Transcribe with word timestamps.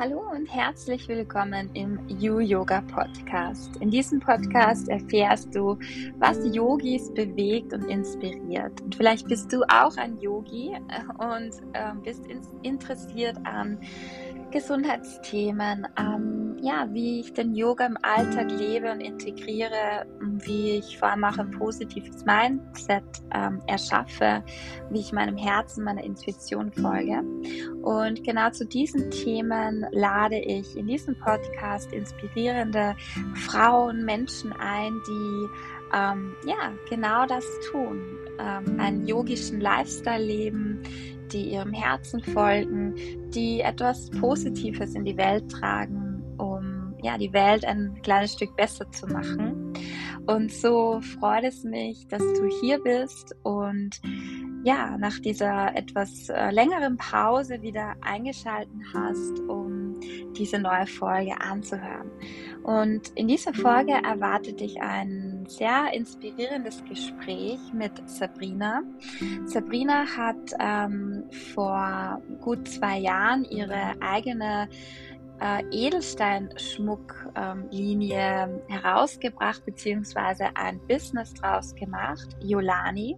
Hallo 0.00 0.20
und 0.30 0.46
herzlich 0.46 1.08
willkommen 1.08 1.70
im 1.74 1.98
You 2.06 2.38
Yoga 2.38 2.82
Podcast. 2.82 3.78
In 3.78 3.90
diesem 3.90 4.20
Podcast 4.20 4.88
erfährst 4.88 5.52
du, 5.52 5.76
was 6.20 6.38
Yogis 6.54 7.12
bewegt 7.12 7.72
und 7.72 7.82
inspiriert. 7.86 8.80
Und 8.80 8.94
vielleicht 8.94 9.26
bist 9.26 9.52
du 9.52 9.64
auch 9.64 9.96
ein 9.96 10.16
Yogi 10.20 10.70
und 11.18 11.50
äh, 11.72 11.94
bist 12.04 12.22
interessiert 12.62 13.38
an 13.42 13.80
Gesundheitsthemen, 14.50 15.86
an 15.94 16.38
ja, 16.60 16.88
wie 16.92 17.20
ich 17.20 17.32
den 17.32 17.54
Yoga 17.54 17.86
im 17.86 17.96
Alltag 18.02 18.50
lebe 18.50 18.90
und 18.90 19.00
integriere, 19.00 20.06
wie 20.20 20.78
ich 20.78 20.98
vor 20.98 21.08
allem 21.08 21.24
auch 21.24 21.38
ein 21.38 21.50
positives 21.52 22.24
Mindset 22.24 23.04
ähm, 23.32 23.60
erschaffe, 23.66 24.42
wie 24.90 25.00
ich 25.00 25.12
meinem 25.12 25.36
Herzen, 25.36 25.84
meiner 25.84 26.02
Intuition 26.02 26.72
folge. 26.72 27.22
Und 27.82 28.24
genau 28.24 28.50
zu 28.50 28.66
diesen 28.66 29.10
Themen 29.10 29.86
lade 29.92 30.38
ich 30.38 30.76
in 30.76 30.86
diesem 30.86 31.18
Podcast 31.18 31.92
inspirierende 31.92 32.96
Frauen, 33.46 34.04
Menschen 34.04 34.52
ein, 34.52 34.92
die 35.06 35.46
ähm, 35.94 36.34
ja 36.46 36.72
genau 36.90 37.26
das 37.26 37.44
tun, 37.70 38.02
ähm, 38.38 38.78
einen 38.80 39.06
yogischen 39.06 39.60
Lifestyle 39.60 40.24
leben, 40.24 40.82
die 41.32 41.52
ihrem 41.52 41.72
Herzen 41.72 42.22
folgen, 42.22 42.94
die 43.30 43.60
etwas 43.60 44.10
Positives 44.10 44.94
in 44.94 45.04
die 45.04 45.16
Welt 45.16 45.50
tragen, 45.50 46.22
um 46.38 46.94
ja, 47.02 47.16
die 47.16 47.32
Welt 47.32 47.64
ein 47.64 48.00
kleines 48.02 48.32
Stück 48.32 48.56
besser 48.56 48.90
zu 48.90 49.06
machen. 49.06 49.72
Und 50.26 50.52
so 50.52 51.00
freut 51.00 51.44
es 51.44 51.64
mich, 51.64 52.06
dass 52.08 52.22
du 52.22 52.48
hier 52.60 52.78
bist 52.82 53.34
und 53.42 54.00
ja, 54.64 54.96
nach 54.98 55.18
dieser 55.20 55.74
etwas 55.76 56.28
äh, 56.28 56.50
längeren 56.50 56.96
Pause 56.96 57.62
wieder 57.62 57.94
eingeschalten 58.00 58.82
hast, 58.92 59.38
um 59.48 60.00
diese 60.36 60.58
neue 60.58 60.86
Folge 60.86 61.40
anzuhören. 61.40 62.10
Und 62.62 63.08
in 63.14 63.28
dieser 63.28 63.54
Folge 63.54 63.92
erwartet 63.92 64.60
dich 64.60 64.80
ein 64.80 65.46
sehr 65.48 65.92
inspirierendes 65.94 66.84
Gespräch 66.84 67.58
mit 67.72 67.92
Sabrina. 68.08 68.82
Sabrina 69.46 70.04
hat 70.04 70.52
ähm, 70.60 71.24
vor 71.54 72.20
gut 72.40 72.68
zwei 72.68 72.98
Jahren 72.98 73.44
ihre 73.44 73.94
eigene 74.00 74.68
äh, 75.40 75.62
Edelsteinschmucklinie 75.70 78.18
ähm, 78.18 78.60
herausgebracht 78.68 79.64
beziehungsweise 79.64 80.48
ein 80.54 80.78
Business 80.86 81.32
draus 81.34 81.74
gemacht, 81.74 82.28
Yolani. 82.42 83.16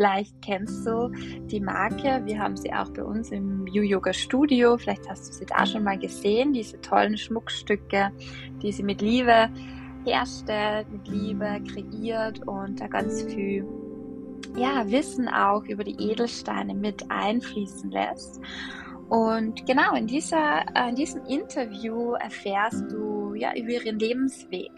Vielleicht 0.00 0.40
kennst 0.42 0.86
du 0.86 1.08
die 1.50 1.58
Marke. 1.58 2.22
Wir 2.24 2.38
haben 2.38 2.56
sie 2.56 2.72
auch 2.72 2.88
bei 2.90 3.02
uns 3.02 3.32
im 3.32 3.66
Yu 3.66 3.82
Yoga 3.82 4.12
Studio. 4.12 4.78
Vielleicht 4.78 5.08
hast 5.10 5.28
du 5.28 5.32
sie 5.32 5.44
da 5.44 5.66
schon 5.66 5.82
mal 5.82 5.98
gesehen, 5.98 6.52
diese 6.52 6.80
tollen 6.80 7.16
Schmuckstücke, 7.16 8.12
die 8.62 8.70
sie 8.70 8.84
mit 8.84 9.02
Liebe 9.02 9.50
herstellt, 10.04 10.88
mit 10.92 11.08
Liebe 11.08 11.60
kreiert 11.72 12.46
und 12.46 12.80
da 12.80 12.86
ganz 12.86 13.24
viel 13.24 13.66
ja, 14.56 14.88
Wissen 14.88 15.26
auch 15.26 15.64
über 15.64 15.82
die 15.82 16.00
Edelsteine 16.00 16.74
mit 16.74 17.10
einfließen 17.10 17.90
lässt. 17.90 18.40
Und 19.08 19.66
genau 19.66 19.96
in, 19.96 20.06
dieser, 20.06 20.64
äh, 20.76 20.90
in 20.90 20.94
diesem 20.94 21.24
Interview 21.24 22.12
erfährst 22.12 22.84
du 22.92 23.34
ja 23.34 23.52
über 23.56 23.70
ihren 23.70 23.98
Lebensweg. 23.98 24.70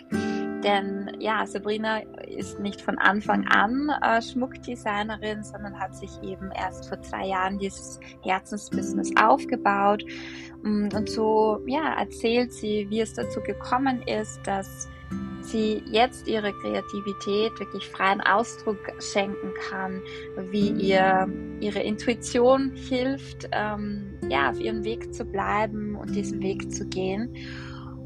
Denn 0.62 1.16
ja, 1.20 1.46
Sabrina 1.46 2.00
ist 2.26 2.60
nicht 2.60 2.80
von 2.80 2.98
Anfang 2.98 3.46
an 3.48 3.90
äh, 4.02 4.20
Schmuckdesignerin, 4.20 5.42
sondern 5.42 5.78
hat 5.78 5.96
sich 5.96 6.10
eben 6.22 6.50
erst 6.52 6.88
vor 6.88 7.00
zwei 7.02 7.26
Jahren 7.26 7.58
dieses 7.58 7.98
Herzensbusiness 8.22 9.10
aufgebaut. 9.16 10.04
Mm, 10.62 10.88
und 10.94 11.08
so 11.08 11.60
ja, 11.66 11.94
erzählt 11.98 12.52
sie, 12.52 12.86
wie 12.90 13.00
es 13.00 13.14
dazu 13.14 13.40
gekommen 13.40 14.02
ist, 14.02 14.40
dass 14.44 14.88
sie 15.42 15.82
jetzt 15.90 16.28
ihre 16.28 16.52
Kreativität 16.52 17.58
wirklich 17.58 17.88
freien 17.88 18.20
Ausdruck 18.20 18.78
schenken 19.00 19.52
kann, 19.68 20.00
wie 20.50 20.70
ihr 20.70 21.28
ihre 21.60 21.80
Intuition 21.80 22.72
hilft, 22.74 23.48
ähm, 23.52 24.18
ja, 24.28 24.50
auf 24.50 24.60
ihrem 24.60 24.84
Weg 24.84 25.12
zu 25.14 25.24
bleiben 25.24 25.96
und 25.96 26.14
diesen 26.14 26.40
Weg 26.42 26.70
zu 26.72 26.86
gehen. 26.86 27.34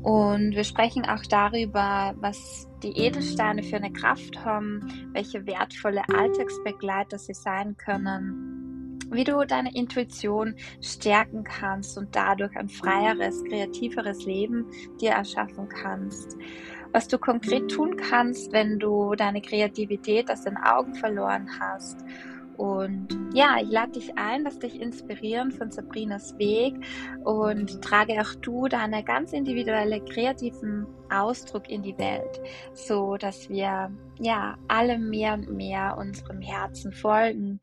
Und 0.04 0.54
wir 0.54 0.64
sprechen 0.64 1.06
auch 1.06 1.22
darüber, 1.30 2.14
was 2.20 2.68
die 2.82 2.92
Edelsteine 2.92 3.62
für 3.62 3.76
eine 3.76 3.90
Kraft 3.90 4.44
haben, 4.44 5.10
welche 5.14 5.46
wertvolle 5.46 6.02
Alltagsbegleiter 6.14 7.18
sie 7.18 7.32
sein 7.32 7.74
können, 7.78 9.00
wie 9.10 9.24
du 9.24 9.46
deine 9.46 9.74
Intuition 9.74 10.56
stärken 10.82 11.42
kannst 11.42 11.96
und 11.96 12.14
dadurch 12.14 12.54
ein 12.54 12.68
freieres, 12.68 13.42
kreativeres 13.44 14.26
Leben 14.26 14.66
dir 15.00 15.12
erschaffen 15.12 15.70
kannst 15.70 16.36
was 16.94 17.08
du 17.08 17.18
konkret 17.18 17.72
tun 17.72 17.96
kannst, 17.96 18.52
wenn 18.52 18.78
du 18.78 19.16
deine 19.16 19.42
Kreativität 19.42 20.30
aus 20.30 20.42
den 20.42 20.56
Augen 20.56 20.94
verloren 20.94 21.50
hast. 21.58 21.96
Und 22.56 23.08
ja, 23.34 23.56
ich 23.60 23.70
lade 23.70 23.92
dich 23.92 24.16
ein, 24.16 24.44
dass 24.44 24.58
dich 24.58 24.80
inspirieren 24.80 25.50
von 25.50 25.70
Sabrinas 25.70 26.38
Weg 26.38 26.74
und 27.24 27.82
trage 27.82 28.20
auch 28.20 28.34
du 28.36 28.68
deine 28.68 29.02
ganz 29.02 29.32
individuelle 29.32 30.00
kreativen 30.00 30.86
Ausdruck 31.10 31.68
in 31.68 31.82
die 31.82 31.98
Welt, 31.98 32.40
so 32.72 33.16
dass 33.16 33.48
wir 33.48 33.90
ja 34.20 34.56
alle 34.68 34.98
mehr 34.98 35.34
und 35.34 35.50
mehr 35.50 35.96
unserem 35.98 36.40
Herzen 36.40 36.92
folgen 36.92 37.60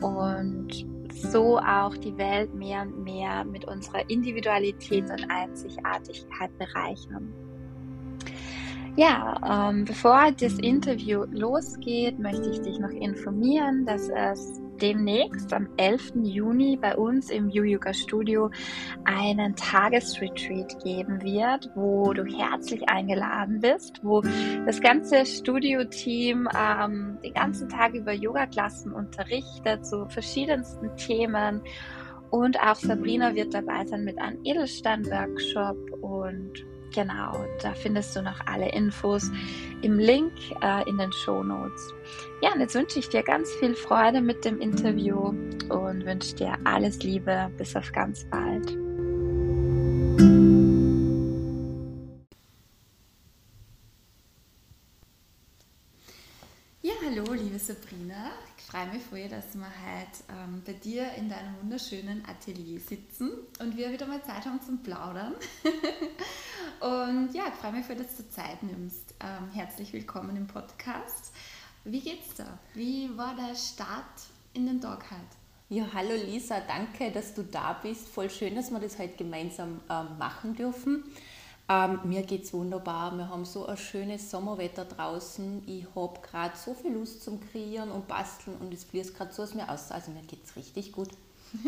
und 0.00 0.86
so 1.12 1.58
auch 1.58 1.96
die 1.96 2.16
Welt 2.18 2.54
mehr 2.54 2.82
und 2.82 3.02
mehr 3.02 3.44
mit 3.44 3.64
unserer 3.64 4.08
Individualität 4.08 5.10
und 5.10 5.26
Einzigartigkeit 5.30 6.56
bereichern. 6.58 7.32
Ja, 8.98 9.68
ähm, 9.70 9.84
bevor 9.84 10.32
das 10.32 10.54
Interview 10.54 11.24
losgeht, 11.30 12.18
möchte 12.18 12.50
ich 12.50 12.60
dich 12.62 12.80
noch 12.80 12.90
informieren, 12.90 13.86
dass 13.86 14.08
es 14.08 14.60
demnächst 14.82 15.52
am 15.52 15.68
11. 15.76 16.14
Juni 16.24 16.76
bei 16.76 16.96
uns 16.96 17.30
im 17.30 17.48
Yu-Yoga 17.48 17.94
Studio 17.94 18.50
einen 19.04 19.54
Tagesretreat 19.54 20.82
geben 20.82 21.22
wird, 21.22 21.70
wo 21.76 22.12
du 22.12 22.24
herzlich 22.24 22.88
eingeladen 22.88 23.60
bist, 23.60 24.00
wo 24.02 24.20
das 24.66 24.80
ganze 24.80 25.24
Studio-Team 25.24 26.48
ähm, 26.58 27.18
den 27.22 27.34
ganzen 27.34 27.68
Tag 27.68 27.94
über 27.94 28.12
Yoga-Klassen 28.12 28.90
unterrichtet 28.92 29.86
zu 29.86 30.06
verschiedensten 30.08 30.90
Themen. 30.96 31.62
Und 32.30 32.58
auch 32.58 32.74
Sabrina 32.74 33.32
wird 33.36 33.54
dabei 33.54 33.86
sein 33.86 34.02
mit 34.02 34.18
einem 34.18 34.40
Edelstein-Workshop 34.42 35.76
und 36.00 36.66
Genau, 36.94 37.44
da 37.62 37.74
findest 37.74 38.16
du 38.16 38.22
noch 38.22 38.40
alle 38.46 38.70
Infos 38.70 39.30
im 39.82 39.98
Link 39.98 40.32
äh, 40.62 40.88
in 40.88 40.98
den 40.98 41.12
Show 41.12 41.42
Notes. 41.42 41.92
Ja, 42.42 42.52
und 42.52 42.60
jetzt 42.60 42.74
wünsche 42.74 42.98
ich 42.98 43.08
dir 43.08 43.22
ganz 43.22 43.50
viel 43.60 43.74
Freude 43.74 44.20
mit 44.20 44.44
dem 44.44 44.60
Interview 44.60 45.28
und 45.68 46.06
wünsche 46.06 46.34
dir 46.34 46.56
alles 46.64 47.02
Liebe. 47.02 47.50
Bis 47.58 47.76
auf 47.76 47.92
ganz 47.92 48.24
bald. 48.30 48.70
Ja, 56.80 56.94
hallo, 57.04 57.32
liebe 57.34 57.58
Sabrina. 57.58 58.30
Freue 58.70 58.86
mich 58.88 59.02
voll, 59.02 59.26
dass 59.30 59.54
wir 59.54 59.64
heute 59.64 60.24
ähm, 60.28 60.62
bei 60.66 60.74
dir 60.74 61.10
in 61.14 61.30
deinem 61.30 61.56
wunderschönen 61.62 62.22
Atelier 62.26 62.78
sitzen 62.78 63.30
und 63.60 63.78
wir 63.78 63.90
wieder 63.90 64.06
mal 64.06 64.22
Zeit 64.22 64.44
haben 64.44 64.60
zum 64.60 64.82
Plaudern. 64.82 65.32
Und 66.80 67.32
ja, 67.32 67.44
ich 67.48 67.54
freue 67.54 67.72
mich, 67.72 67.86
dass 67.86 68.18
du 68.18 68.28
Zeit 68.28 68.62
nimmst. 68.62 69.14
Ähm, 69.20 69.48
herzlich 69.54 69.94
willkommen 69.94 70.36
im 70.36 70.46
Podcast. 70.46 71.32
Wie 71.84 72.00
geht's 72.00 72.34
da? 72.36 72.58
Wie 72.74 73.08
war 73.16 73.34
der 73.36 73.54
Start 73.54 74.04
in 74.52 74.66
den 74.66 74.82
Tag 74.82 75.10
heute? 75.12 75.22
Ja, 75.70 75.86
hallo 75.94 76.12
Lisa, 76.12 76.60
danke, 76.60 77.10
dass 77.10 77.32
du 77.32 77.44
da 77.44 77.72
bist. 77.72 78.06
Voll 78.08 78.28
schön, 78.28 78.54
dass 78.54 78.70
wir 78.70 78.80
das 78.80 78.98
heute 78.98 79.16
gemeinsam 79.16 79.80
ähm, 79.88 80.18
machen 80.18 80.54
dürfen. 80.54 81.04
Ähm, 81.70 82.00
mir 82.04 82.22
geht's 82.22 82.52
wunderbar. 82.54 83.14
Wir 83.16 83.28
haben 83.28 83.44
so 83.44 83.66
ein 83.66 83.76
schönes 83.76 84.30
Sommerwetter 84.30 84.86
draußen. 84.86 85.62
Ich 85.66 85.84
habe 85.94 86.18
gerade 86.20 86.56
so 86.56 86.72
viel 86.72 86.92
Lust 86.92 87.22
zum 87.22 87.40
Kreieren 87.40 87.90
und 87.90 88.08
Basteln 88.08 88.56
und 88.56 88.72
es 88.72 88.84
fließt 88.84 89.14
gerade 89.14 89.34
so 89.34 89.42
aus 89.42 89.54
mir 89.54 89.68
aus. 89.68 89.90
Also 89.90 90.10
mir 90.10 90.22
geht's 90.22 90.56
richtig 90.56 90.92
gut. 90.92 91.10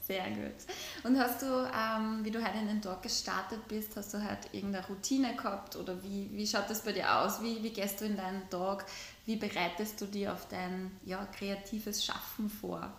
Sehr 0.00 0.28
gut. 0.30 0.56
Und 1.04 1.16
hast 1.20 1.42
du, 1.42 1.46
ähm, 1.46 2.24
wie 2.24 2.32
du 2.32 2.44
heute 2.44 2.58
in 2.58 2.66
den 2.66 2.82
Tag 2.82 3.02
gestartet 3.02 3.60
bist, 3.68 3.96
hast 3.96 4.12
du 4.12 4.20
halt 4.20 4.52
irgendeine 4.52 4.84
Routine 4.88 5.36
gehabt 5.36 5.76
oder 5.76 6.02
wie, 6.02 6.28
wie 6.32 6.46
schaut 6.46 6.68
das 6.68 6.82
bei 6.82 6.90
dir 6.90 7.20
aus? 7.20 7.40
Wie, 7.40 7.62
wie 7.62 7.70
gehst 7.70 8.00
du 8.00 8.06
in 8.06 8.16
deinen 8.16 8.50
Tag? 8.50 8.84
Wie 9.26 9.36
bereitest 9.36 10.00
du 10.00 10.06
dir 10.06 10.32
auf 10.32 10.48
dein 10.48 10.90
ja, 11.04 11.24
kreatives 11.26 12.04
Schaffen 12.04 12.50
vor? 12.50 12.92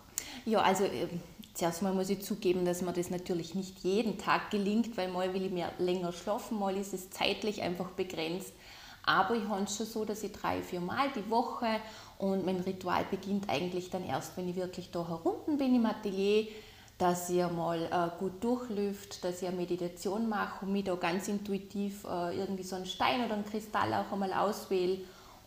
Ja, 0.46 0.60
also 0.60 0.84
äh, 0.84 1.08
zuerst 1.54 1.82
mal 1.82 1.92
muss 1.92 2.10
ich 2.10 2.22
zugeben, 2.22 2.64
dass 2.64 2.82
mir 2.82 2.92
das 2.92 3.10
natürlich 3.10 3.54
nicht 3.54 3.80
jeden 3.80 4.18
Tag 4.18 4.50
gelingt, 4.50 4.96
weil 4.96 5.08
mal 5.08 5.32
will 5.34 5.44
ich 5.44 5.52
mehr 5.52 5.72
länger 5.78 6.12
schlafen, 6.12 6.58
mal 6.58 6.76
ist 6.76 6.94
es 6.94 7.10
zeitlich 7.10 7.62
einfach 7.62 7.90
begrenzt. 7.90 8.52
Aber 9.04 9.34
ich 9.34 9.44
habe 9.48 9.64
es 9.64 9.76
schon 9.76 9.86
so, 9.86 10.04
dass 10.04 10.22
ich 10.22 10.32
drei, 10.32 10.62
vier 10.62 10.80
Mal 10.80 11.08
die 11.16 11.28
Woche 11.28 11.66
und 12.18 12.46
mein 12.46 12.60
Ritual 12.60 13.04
beginnt 13.10 13.48
eigentlich 13.48 13.90
dann 13.90 14.04
erst, 14.04 14.36
wenn 14.36 14.48
ich 14.48 14.54
wirklich 14.56 14.90
da 14.92 15.06
herunten 15.08 15.58
bin 15.58 15.74
im 15.74 15.86
Atelier 15.86 16.46
dass 17.02 17.30
ich 17.30 17.42
mal 17.50 17.82
äh, 17.82 18.18
gut 18.20 18.44
durchlüft, 18.44 19.24
dass 19.24 19.42
ich 19.42 19.48
eine 19.48 19.56
Meditation 19.56 20.28
mache 20.28 20.64
und 20.64 20.72
mich 20.72 20.84
da 20.84 20.94
ganz 20.94 21.26
intuitiv 21.26 22.04
äh, 22.04 22.38
irgendwie 22.38 22.62
so 22.62 22.76
einen 22.76 22.86
Stein 22.86 23.24
oder 23.24 23.34
einen 23.34 23.44
Kristall 23.44 23.92
auch 23.92 24.12
einmal 24.12 24.32
auswähle 24.32 24.98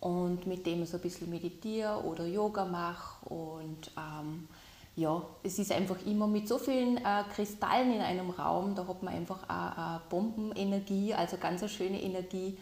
und 0.01 0.45
mit 0.47 0.65
dem 0.65 0.85
so 0.85 0.97
ein 0.97 1.01
bisschen 1.01 1.29
meditiere 1.29 2.03
oder 2.03 2.25
Yoga 2.25 2.65
mache 2.65 3.25
und 3.29 3.89
ähm, 3.97 4.49
ja, 4.95 5.25
es 5.43 5.59
ist 5.59 5.71
einfach 5.71 5.97
immer 6.05 6.27
mit 6.27 6.47
so 6.47 6.57
vielen 6.57 6.97
äh, 6.97 7.23
Kristallen 7.33 7.93
in 7.93 8.01
einem 8.01 8.29
Raum, 8.29 8.75
da 8.75 8.87
hat 8.87 9.03
man 9.03 9.13
einfach 9.13 9.47
eine, 9.49 10.01
Bombenenergie, 10.09 11.13
also 11.13 11.37
ganz 11.37 11.61
eine 11.61 11.69
schöne 11.69 12.01
Energie 12.01 12.57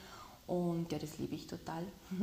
und 0.47 0.91
ja, 0.91 0.97
das 0.97 1.19
liebe 1.19 1.35
ich 1.35 1.47
total. 1.47 1.83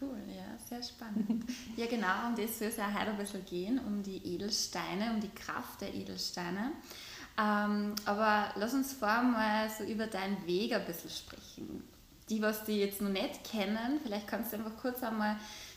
Cool, 0.00 0.18
ja, 0.28 0.56
sehr 0.68 0.82
spannend. 0.82 1.44
Ja, 1.76 1.86
genau, 1.86 2.28
um 2.28 2.36
das 2.36 2.58
soll 2.58 2.68
es 2.68 2.78
auch 2.78 2.86
heute 2.86 3.10
ein 3.10 3.16
bisschen 3.16 3.44
gehen, 3.44 3.78
um 3.78 4.02
die 4.02 4.18
Edelsteine, 4.34 5.12
um 5.12 5.20
die 5.20 5.30
Kraft 5.30 5.80
der 5.80 5.94
Edelsteine. 5.94 6.72
Ähm, 7.38 7.94
aber 8.04 8.50
lass 8.56 8.72
uns 8.72 8.92
vorher 8.92 9.22
mal 9.22 9.68
so 9.68 9.84
über 9.84 10.06
deinen 10.06 10.46
Weg 10.46 10.72
ein 10.74 10.84
bisschen 10.86 11.10
sprechen. 11.10 11.84
Die, 12.28 12.40
was 12.40 12.64
die 12.64 12.78
jetzt 12.78 13.00
noch 13.00 13.10
nicht 13.10 13.44
kennen, 13.44 14.00
vielleicht 14.02 14.26
kannst 14.26 14.52
du 14.52 14.56
einfach 14.56 14.76
kurz 14.80 15.02
einmal 15.02 15.36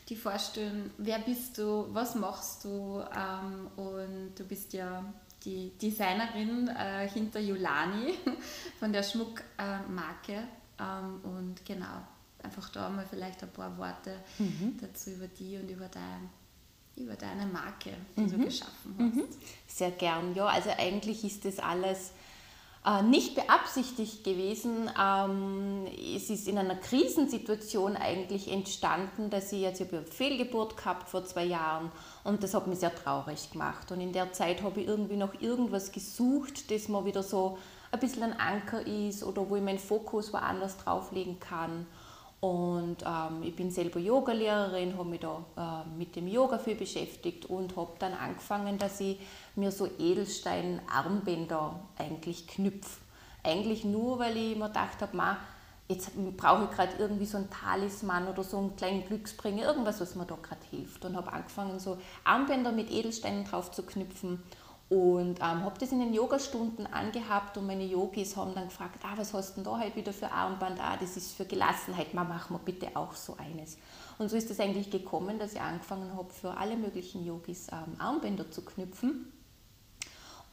die 0.09 0.15
vorstellen, 0.15 0.91
wer 0.97 1.19
bist 1.19 1.57
du, 1.57 1.85
was 1.94 2.15
machst 2.15 2.65
du 2.65 3.03
ähm, 3.15 3.67
und 3.75 4.33
du 4.35 4.44
bist 4.44 4.73
ja 4.73 5.06
die 5.45 5.71
Designerin 5.81 6.67
äh, 6.67 7.07
hinter 7.07 7.39
Yulani 7.39 8.15
von 8.79 8.91
der 8.91 9.03
Schmuckmarke 9.03 10.33
äh, 10.33 10.83
ähm, 10.83 11.21
und 11.23 11.65
genau, 11.65 12.01
einfach 12.44 12.69
da 12.69 12.89
mal 12.89 13.06
vielleicht 13.06 13.44
ein 13.44 13.51
paar 13.51 13.77
Worte 13.77 14.15
mhm. 14.38 14.77
dazu 14.81 15.11
über 15.11 15.27
die 15.27 15.57
und 15.57 15.69
über 15.69 15.88
dein 15.88 16.29
über 16.95 17.15
deine 17.15 17.45
Marke, 17.45 17.91
die 18.17 18.21
mhm. 18.21 18.31
du 18.31 18.38
geschaffen 18.45 18.95
hast. 18.97 19.15
Mhm. 19.15 19.23
Sehr 19.67 19.91
gern, 19.91 20.35
ja. 20.35 20.47
Also 20.47 20.69
eigentlich 20.77 21.23
ist 21.23 21.45
das 21.45 21.59
alles 21.59 22.11
nicht 23.03 23.35
beabsichtigt 23.35 24.23
gewesen. 24.23 24.89
Ähm, 24.99 25.85
es 26.15 26.29
ist 26.29 26.47
in 26.47 26.57
einer 26.57 26.75
Krisensituation 26.75 27.95
eigentlich 27.97 28.51
entstanden, 28.51 29.29
dass 29.29 29.51
ich 29.51 29.61
jetzt 29.61 29.81
ich 29.81 29.91
eine 29.91 30.03
Fehlgeburt 30.03 30.77
gehabt 30.77 31.09
vor 31.09 31.25
zwei 31.25 31.43
Jahren 31.43 31.91
und 32.23 32.41
das 32.41 32.53
hat 32.53 32.67
mich 32.67 32.79
sehr 32.79 32.95
traurig 32.95 33.51
gemacht. 33.51 33.91
Und 33.91 33.99
in 33.99 34.13
der 34.13 34.31
Zeit 34.31 34.63
habe 34.63 34.79
ich 34.79 34.87
irgendwie 34.87 35.17
noch 35.17 35.41
irgendwas 35.41 35.91
gesucht, 35.91 36.71
das 36.71 36.87
mir 36.87 37.03
wieder 37.03 37.21
so 37.21 37.57
ein 37.91 37.99
bisschen 37.99 38.23
ein 38.23 38.39
Anker 38.39 38.85
ist 38.85 39.23
oder 39.23 39.49
wo 39.49 39.55
ich 39.55 39.63
meinen 39.63 39.79
Fokus 39.79 40.31
woanders 40.31 40.77
drauflegen 40.77 41.39
kann. 41.39 41.85
Und 42.41 42.97
ähm, 43.05 43.43
ich 43.43 43.53
bin 43.53 43.69
selber 43.69 43.99
Yogalehrerin, 43.99 44.97
habe 44.97 45.09
mich 45.09 45.19
da 45.19 45.43
äh, 45.57 45.97
mit 45.97 46.15
dem 46.15 46.25
Yoga 46.25 46.57
viel 46.57 46.75
beschäftigt 46.75 47.47
und 47.47 47.75
habe 47.75 47.91
dann 47.99 48.13
angefangen, 48.13 48.77
dass 48.77 49.01
ich 49.01 49.19
mir 49.59 49.71
so 49.71 49.88
Edelstein-Armbänder 50.00 51.79
eigentlich 51.97 52.47
knüpfe. 52.47 53.00
Eigentlich 53.44 53.85
nur, 53.85 54.19
weil 54.19 54.35
ich 54.35 54.57
mir 54.57 54.67
gedacht 54.67 55.01
habe, 55.01 55.38
jetzt 55.88 56.11
brauche 56.38 56.65
ich 56.65 56.71
gerade 56.71 56.94
irgendwie 57.00 57.25
so 57.25 57.38
einen 57.38 57.50
Talisman 57.50 58.27
oder 58.27 58.44
so 58.44 58.57
einen 58.57 58.75
kleinen 58.75 59.06
Glücksbringer, 59.06 59.63
irgendwas, 59.63 60.00
was 60.01 60.15
mir 60.15 60.25
da 60.25 60.35
gerade 60.35 60.61
hilft. 60.69 61.03
Und 61.06 61.15
habe 61.15 61.31
angefangen, 61.31 61.79
so 61.79 61.97
Armbänder 62.23 62.71
mit 62.71 62.91
Edelsteinen 62.91 63.45
drauf 63.45 63.71
zu 63.71 63.83
knüpfen 63.83 64.44
und 64.89 65.39
ähm, 65.39 65.63
habe 65.63 65.79
das 65.79 65.91
in 65.91 66.00
den 66.00 66.13
Yogastunden 66.13 66.88
angehabt 66.91 67.57
und 67.57 67.67
meine 67.67 67.85
Yogis 67.85 68.35
haben 68.35 68.56
dann 68.56 68.69
gefragt, 68.69 69.03
ah, 69.03 69.13
was 69.15 69.33
hast 69.33 69.51
du 69.51 69.56
denn 69.56 69.63
da 69.63 69.77
halt 69.77 69.95
wieder 69.95 70.11
für 70.11 70.31
Armband? 70.31 70.79
Ah, 70.81 70.97
das 71.00 71.15
ist 71.15 71.33
für 71.33 71.45
Gelassenheit, 71.45 72.15
Ma, 72.15 72.23
mach 72.23 72.50
mal 72.50 72.59
bitte 72.63 72.88
auch 72.95 73.13
so 73.13 73.38
eines. 73.38 73.77
Und 74.17 74.29
so 74.29 74.35
ist 74.35 74.50
es 74.50 74.59
eigentlich 74.59 74.89
gekommen, 74.89 75.38
dass 75.38 75.53
ich 75.53 75.61
angefangen 75.61 76.15
habe, 76.15 76.31
für 76.33 76.57
alle 76.57 76.75
möglichen 76.75 77.23
Yogis 77.23 77.67
ähm, 77.71 78.00
Armbänder 78.00 78.50
zu 78.50 78.65
knüpfen. 78.65 79.31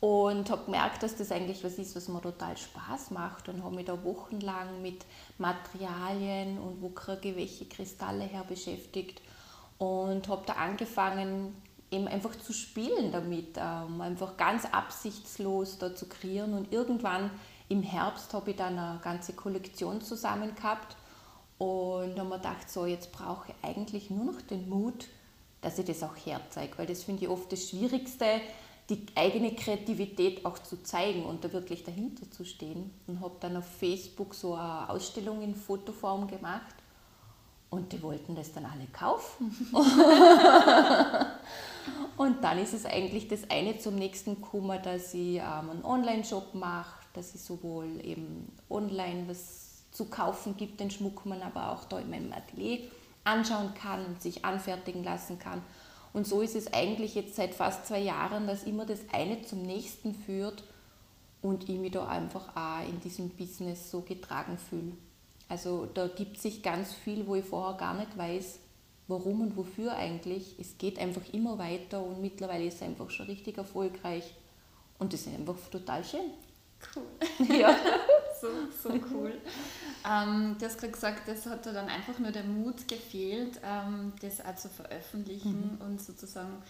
Und 0.01 0.51
habe 0.51 0.67
gemerkt, 0.67 1.03
dass 1.03 1.17
das 1.17 1.33
eigentlich 1.33 1.65
was 1.65 1.79
ist, 1.79 1.97
was 1.97 2.09
mir 2.09 2.21
total 2.21 2.57
Spaß 2.57 3.13
macht 3.13 3.49
und 3.49 3.65
habe 3.65 3.77
mich 3.77 3.87
da 3.87 4.05
wochenlang 4.05 4.83
mit 4.83 5.07
Materialien 5.39 6.59
und 6.59 6.83
wo 6.83 6.91
kriege 6.91 7.31
ich 7.31 7.37
welche 7.37 7.65
Kristalle 7.65 8.25
her 8.25 8.45
beschäftigt 8.47 9.23
und 9.79 10.29
habe 10.29 10.43
da 10.47 10.55
angefangen, 10.55 11.55
eben 11.91 12.09
einfach 12.09 12.37
zu 12.37 12.53
spielen 12.53 13.13
damit, 13.13 13.57
ähm, 13.57 14.01
einfach 14.01 14.37
ganz 14.37 14.65
absichtslos 14.67 15.79
da 15.79 15.95
zu 15.95 16.07
kreieren. 16.07 16.55
Und 16.55 16.73
irgendwann 16.73 17.31
im 17.69 17.83
Herbst 17.83 18.33
habe 18.35 18.51
ich 18.51 18.57
dann 18.57 18.79
eine 18.79 19.01
ganze 19.01 19.33
Kollektion 19.33 20.01
zusammen 20.01 20.55
gehabt 20.55 20.97
und 21.59 22.19
habe 22.19 22.29
mir 22.29 22.37
gedacht, 22.37 22.71
so 22.71 22.87
jetzt 22.87 23.13
brauche 23.13 23.51
ich 23.51 23.69
eigentlich 23.69 24.11
nur 24.11 24.33
noch 24.33 24.43
den 24.43 24.69
Mut, 24.69 25.07
dass 25.61 25.79
ich 25.79 25.87
das 25.87 26.03
auch 26.03 26.17
herzeige, 26.17 26.77
weil 26.79 26.87
das 26.87 27.05
finde 27.05 27.25
ich 27.25 27.31
oft 27.31 27.51
das 27.51 27.71
Schwierigste, 27.71 28.41
die 28.89 29.05
eigene 29.15 29.55
Kreativität 29.55 30.45
auch 30.45 30.59
zu 30.59 30.83
zeigen 30.83 31.25
und 31.25 31.45
da 31.45 31.53
wirklich 31.53 31.83
dahinter 31.85 32.31
zu 32.31 32.45
stehen. 32.45 32.91
Und 33.07 33.21
habe 33.21 33.37
dann 33.41 33.57
auf 33.57 33.67
Facebook 33.67 34.35
so 34.35 34.55
eine 34.55 34.89
Ausstellung 34.89 35.43
in 35.43 35.55
Fotoform 35.55 36.29
gemacht 36.29 36.75
und 37.71 37.93
die 37.93 38.03
wollten 38.03 38.35
das 38.35 38.53
dann 38.53 38.65
alle 38.65 38.87
kaufen. 38.93 39.55
Und 42.17 42.43
dann 42.43 42.59
ist 42.59 42.75
es 42.75 42.85
eigentlich 42.87 43.29
das 43.29 43.49
eine 43.51 43.79
zum 43.79 43.95
nächsten 43.95 44.41
gekommen, 44.41 44.81
dass 44.83 45.15
ich 45.15 45.37
ähm, 45.37 45.71
einen 45.71 45.85
Online-Shop 45.85 46.55
mache, 46.55 46.99
dass 47.13 47.35
ich 47.35 47.43
sowohl 47.43 47.87
eben 48.03 48.51
online 48.71 49.25
was 49.29 49.83
zu 49.93 50.07
kaufen 50.07 50.57
gibt, 50.57 50.81
den 50.81 50.91
Schmuck 50.91 51.25
man 51.27 51.43
aber 51.43 51.73
auch 51.73 51.85
da 51.85 51.99
in 51.99 52.11
meinem 52.11 52.33
Atelier 52.33 52.81
anschauen 53.25 53.75
kann 53.75 54.05
und 54.07 54.23
sich 54.23 54.45
anfertigen 54.45 55.05
lassen 55.05 55.39
kann. 55.39 55.63
Und 56.17 56.27
so 56.27 56.41
ist 56.41 56.57
es 56.57 56.73
eigentlich 56.73 57.15
jetzt 57.15 57.35
seit 57.35 57.55
fast 57.55 57.85
zwei 57.85 58.01
Jahren, 58.01 58.47
dass 58.47 58.65
immer 58.65 58.87
das 58.87 59.01
eine 59.13 59.43
zum 59.43 59.61
nächsten 59.61 60.15
führt 60.15 60.65
und 61.43 61.69
ich 61.69 61.79
mich 61.79 61.93
da 61.93 62.09
einfach 62.09 62.57
auch 62.57 62.89
in 62.89 62.99
diesem 63.01 63.29
Business 63.29 63.91
so 63.91 64.01
getragen 64.01 64.57
fühle. 64.57 64.93
Also 65.51 65.85
da 65.93 66.09
gibt 66.09 66.41
sich 66.41 66.63
ganz 66.63 66.95
viel, 66.95 67.27
wo 67.27 67.35
ich 67.35 67.45
vorher 67.45 67.77
gar 67.77 67.93
nicht 67.93 68.17
weiß, 68.17 68.61
warum 69.09 69.43
und 69.43 69.59
wofür 69.59 69.95
eigentlich. 69.95 70.55
Es 70.59 70.79
geht 70.79 70.99
einfach 70.99 71.21
immer 71.35 71.59
weiter 71.59 72.03
und 72.03 72.23
mittlerweile 72.23 72.65
ist 72.65 72.77
es 72.77 72.83
einfach 72.83 73.11
schon 73.11 73.27
richtig 73.27 73.59
erfolgreich. 73.59 74.25
Und 74.99 75.13
das 75.13 75.27
ist 75.27 75.35
einfach 75.35 75.57
total 75.71 76.03
schön. 76.03 76.31
Cool. 76.95 77.07
Ja. 77.57 77.77
so, 78.41 78.49
so 78.83 78.95
cool. 79.13 79.41
Ähm, 80.09 80.57
du 80.59 80.67
hast 80.67 80.79
gerade 80.79 80.93
gesagt, 80.93 81.29
das 81.29 81.47
hat 81.47 81.67
dir 81.67 81.73
dann 81.73 81.89
einfach 81.89 82.19
nur 82.19 82.31
der 82.31 82.45
Mut 82.45 82.87
gefehlt, 82.87 83.61
ähm, 83.65 84.13
das 84.21 84.45
auch 84.45 84.55
zu 84.57 84.69
veröffentlichen 84.69 85.79
mhm. 85.79 85.87
und 85.87 86.01
sozusagen 86.01 86.63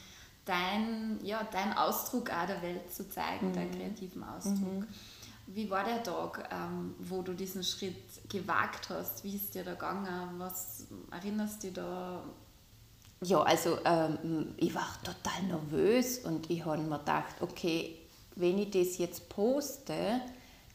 dein, 0.45 1.19
ja, 1.23 1.47
dein 1.53 1.77
Ausdruck 1.77 2.31
auch 2.31 2.47
der 2.47 2.63
Welt 2.63 2.93
zu 2.93 3.09
zeigen, 3.09 3.49
mhm. 3.49 3.53
deinen 3.53 3.71
kreativen 3.73 4.25
Ausdruck. 4.25 4.81
Mhm. 4.81 4.87
Wie 5.49 5.71
war 5.71 5.85
der 5.85 6.03
Tag, 6.03 6.49
ähm, 6.51 6.95
wo 6.99 7.23
du 7.23 7.33
diesen 7.33 7.63
Schritt 7.63 8.29
gewagt 8.29 8.89
hast? 8.91 9.23
Wie 9.23 9.37
ist 9.37 9.55
dir 9.55 9.63
da 9.63 9.75
gegangen? 9.75 10.35
Was 10.39 10.87
erinnerst 11.11 11.63
du 11.63 11.67
dich 11.69 11.77
da? 11.77 12.25
Ja, 13.23 13.43
also 13.43 13.79
ähm, 13.85 14.55
ich 14.57 14.75
war 14.75 14.89
total 15.05 15.43
nervös 15.45 16.19
und 16.19 16.51
ich 16.51 16.65
habe 16.65 16.83
mir 16.83 16.99
gedacht, 16.99 17.37
okay, 17.41 17.97
wenn 18.37 18.59
ich 18.59 18.71
das 18.71 18.99
jetzt 18.99 19.29
poste, 19.29 20.21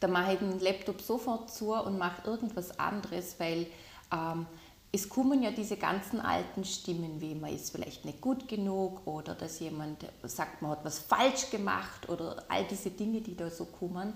dann 0.00 0.12
mache 0.12 0.34
ich 0.34 0.38
den 0.40 0.60
Laptop 0.60 1.00
sofort 1.00 1.50
zu 1.50 1.72
und 1.72 1.98
mache 1.98 2.28
irgendwas 2.28 2.78
anderes, 2.78 3.36
weil 3.38 3.66
ähm, 4.12 4.46
es 4.94 5.08
kommen 5.08 5.42
ja 5.42 5.50
diese 5.50 5.76
ganzen 5.76 6.20
alten 6.20 6.64
Stimmen, 6.64 7.20
wie 7.20 7.34
man 7.34 7.54
ist 7.54 7.70
vielleicht 7.70 8.04
nicht 8.04 8.20
gut 8.20 8.46
genug 8.46 9.06
oder 9.06 9.34
dass 9.34 9.60
jemand 9.60 10.04
sagt, 10.24 10.60
man 10.60 10.72
hat 10.72 10.84
was 10.84 10.98
falsch 10.98 11.50
gemacht 11.50 12.08
oder 12.10 12.44
all 12.48 12.64
diese 12.64 12.90
Dinge, 12.90 13.22
die 13.22 13.34
da 13.34 13.48
so 13.48 13.64
kommen. 13.64 14.12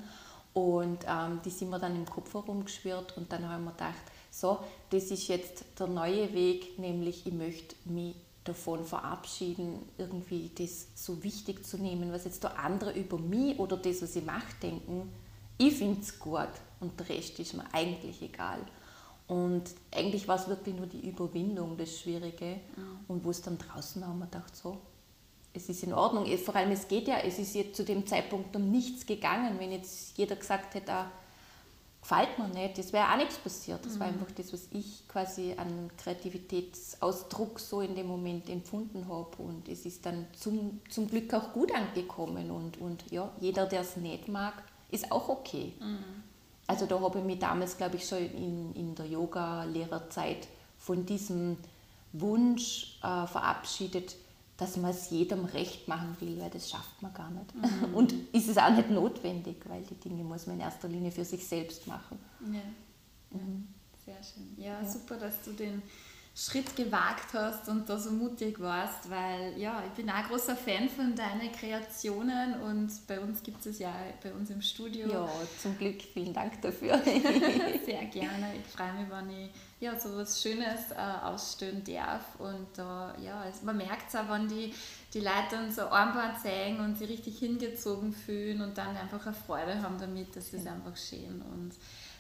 Und 0.53 0.99
ähm, 1.07 1.41
die 1.45 1.50
sind 1.50 1.71
mir 1.71 1.79
dann 1.79 1.97
im 1.97 2.07
Kopf 2.07 2.35
herumgeschwirrt 2.35 3.17
und 3.17 3.31
dann 3.31 3.49
habe 3.49 3.61
ich 3.61 3.65
mir 3.67 3.73
gedacht, 3.73 4.03
so, 4.31 4.59
das 4.91 5.05
ist 5.05 5.29
jetzt 5.29 5.65
der 5.79 5.87
neue 5.87 6.33
Weg, 6.35 6.79
nämlich 6.79 7.26
ich 7.26 7.33
möchte 7.33 7.75
mich 7.85 8.17
davon 8.47 8.85
verabschieden, 8.85 9.81
irgendwie 9.99 10.50
das 10.57 10.88
so 10.95 11.23
wichtig 11.23 11.65
zu 11.65 11.79
nehmen, 11.79 12.12
was 12.12 12.25
jetzt 12.25 12.43
der 12.43 12.59
andere 12.59 12.93
über 12.93 13.19
mich 13.19 13.59
oder 13.59 13.76
das, 13.76 14.03
was 14.03 14.17
ich 14.17 14.25
mache, 14.25 14.55
denken. 14.62 15.11
Ich 15.59 15.75
finde 15.75 16.00
es 16.00 16.19
gut 16.19 16.49
und 16.81 16.99
der 16.99 17.09
Rest 17.09 17.38
ist 17.38 17.55
mir 17.55 17.65
eigentlich 17.73 18.23
egal. 18.23 18.61
Und 19.26 19.65
eigentlich 19.93 20.29
war 20.29 20.37
es 20.37 20.47
wirklich 20.47 20.76
nur 20.76 20.87
die 20.87 21.09
Überwindung, 21.09 21.76
das 21.76 21.99
Schwierige. 21.99 22.61
Mhm. 22.76 22.99
Und 23.09 23.25
wo 23.25 23.31
es 23.31 23.43
dann 23.43 23.59
draußen 23.59 24.00
war, 24.00 24.09
haben 24.09 24.21
wir 24.21 24.26
gedacht, 24.26 24.55
so, 24.55 24.79
es 25.53 25.69
ist 25.69 25.83
in 25.83 25.93
Ordnung. 25.93 26.26
Vor 26.38 26.55
allem, 26.55 26.71
es 26.71 26.87
geht 26.87 27.09
ja, 27.09 27.19
es 27.19 27.38
ist 27.38 27.55
jetzt 27.55 27.76
zu 27.76 27.85
dem 27.85 28.07
Zeitpunkt 28.07 28.55
um 28.55 28.71
nichts 28.71 29.05
gegangen. 29.05 29.59
Wenn 29.59 29.73
jetzt 29.73 30.17
jeder 30.17 30.37
gesagt 30.37 30.75
hätte, 30.75 30.93
ah, 30.93 31.11
gefällt 32.09 32.39
mir 32.39 32.49
nicht, 32.49 32.79
das 32.79 32.93
wäre 32.93 33.13
auch 33.13 33.17
nichts 33.17 33.37
passiert. 33.37 33.85
Das 33.85 33.95
mhm. 33.95 34.01
war 34.01 34.07
einfach 34.07 34.31
das, 34.37 34.53
was 34.53 34.69
ich 34.71 35.07
quasi 35.09 35.55
an 35.57 35.91
Kreativitätsausdruck 35.97 37.59
so 37.59 37.81
in 37.81 37.97
dem 37.97 38.07
Moment 38.07 38.49
empfunden 38.49 39.09
habe. 39.09 39.31
Und 39.39 39.69
es 39.69 39.85
ist 39.85 40.07
dann 40.07 40.27
zum, 40.39 40.81
zum 40.89 41.09
Glück 41.09 41.35
auch 41.35 41.53
gut 41.53 41.75
angekommen. 41.75 42.51
Und, 42.51 42.81
und 42.81 43.11
ja, 43.11 43.31
jeder, 43.41 43.67
der 43.67 43.81
es 43.81 43.97
nicht 43.97 44.29
mag, 44.29 44.55
ist 44.91 45.11
auch 45.11 45.29
okay. 45.29 45.73
Mhm. 45.81 46.23
Also 46.69 46.87
da 46.87 47.01
habe 47.01 47.19
ich 47.19 47.25
mich 47.25 47.39
damals, 47.39 47.77
glaube 47.77 47.97
ich, 47.97 48.07
schon 48.07 48.19
in, 48.19 48.75
in 48.75 48.95
der 48.95 49.07
Yoga-Lehrerzeit 49.07 50.47
von 50.79 51.07
diesem 51.07 51.57
Wunsch 52.13 52.99
äh, 53.03 53.27
verabschiedet, 53.27 54.17
dass 54.57 54.77
man 54.77 54.91
es 54.91 55.11
jedem 55.11 55.45
recht 55.45 55.87
machen 55.87 56.17
will, 56.21 56.41
weil 56.41 56.51
das 56.51 56.71
schafft 56.71 57.03
man 57.03 57.13
gar 57.13 57.31
nicht. 57.31 57.55
Mhm. 57.55 57.95
Und 57.95 58.13
ist 58.33 58.49
es 58.49 58.57
auch 58.57 58.71
nicht 58.71 58.91
notwendig, 58.91 59.57
weil 59.67 59.83
die 59.83 59.95
Dinge 59.95 60.25
muss 60.25 60.47
man 60.47 60.57
in 60.57 60.63
erster 60.63 60.89
Linie 60.89 61.11
für 61.11 61.25
sich 61.25 61.47
selbst 61.47 61.87
machen. 61.87 62.19
Ja. 62.41 63.39
Mhm. 63.39 63.69
Sehr 64.05 64.23
schön. 64.23 64.55
Ja, 64.57 64.81
ja, 64.81 64.89
super, 64.89 65.17
dass 65.17 65.43
du 65.43 65.53
den 65.53 65.83
Schritt 66.38 66.76
gewagt 66.76 67.33
hast 67.33 67.66
und 67.71 67.88
da 67.88 67.99
so 67.99 68.11
mutig 68.11 68.61
warst, 68.61 69.09
weil 69.09 69.59
ja, 69.59 69.83
ich 69.87 69.93
bin 69.93 70.11
auch 70.11 70.16
ein 70.16 70.26
großer 70.26 70.55
Fan 70.55 70.87
von 70.87 71.16
deinen 71.16 71.50
Kreationen 71.50 72.61
und 72.61 72.93
bei 73.07 73.19
uns 73.19 73.43
gibt 73.43 73.64
es 73.64 73.78
ja 73.78 73.90
bei 74.23 74.31
uns 74.35 74.50
im 74.50 74.61
Studio. 74.61 75.09
Ja, 75.09 75.26
zum 75.62 75.78
Glück, 75.78 76.02
vielen 76.02 76.35
Dank 76.35 76.61
dafür. 76.61 76.99
Sehr 77.87 78.05
gerne. 78.05 78.52
Ich 78.55 78.71
freue 78.71 78.93
mich, 78.93 79.11
wenn 79.11 79.31
ich 79.31 79.50
ja, 79.81 79.99
so 79.99 80.14
was 80.14 80.43
Schönes 80.43 80.90
äh, 80.90 81.25
ausstellen 81.25 81.83
darf 81.85 82.38
und 82.38 82.78
äh, 82.78 83.25
ja, 83.25 83.40
also 83.43 83.64
man 83.64 83.78
merkt 83.78 84.11
es 84.11 84.16
auch, 84.16 84.28
wenn 84.28 84.47
die, 84.47 84.75
die 85.14 85.21
Leute 85.21 85.52
dann 85.52 85.73
so 85.73 85.83
Armband 85.83 86.38
zeigen 86.43 86.81
und 86.81 86.99
sich 86.99 87.09
richtig 87.09 87.38
hingezogen 87.38 88.12
fühlen 88.12 88.61
und 88.61 88.76
dann 88.76 88.95
einfach 88.95 89.25
eine 89.25 89.35
Freude 89.35 89.81
haben 89.81 89.99
damit, 89.99 90.37
das 90.37 90.52
ist 90.52 90.66
einfach 90.66 90.97
schön 90.99 91.43
und 91.50 91.73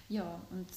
ja, 0.08 0.40
und 0.50 0.68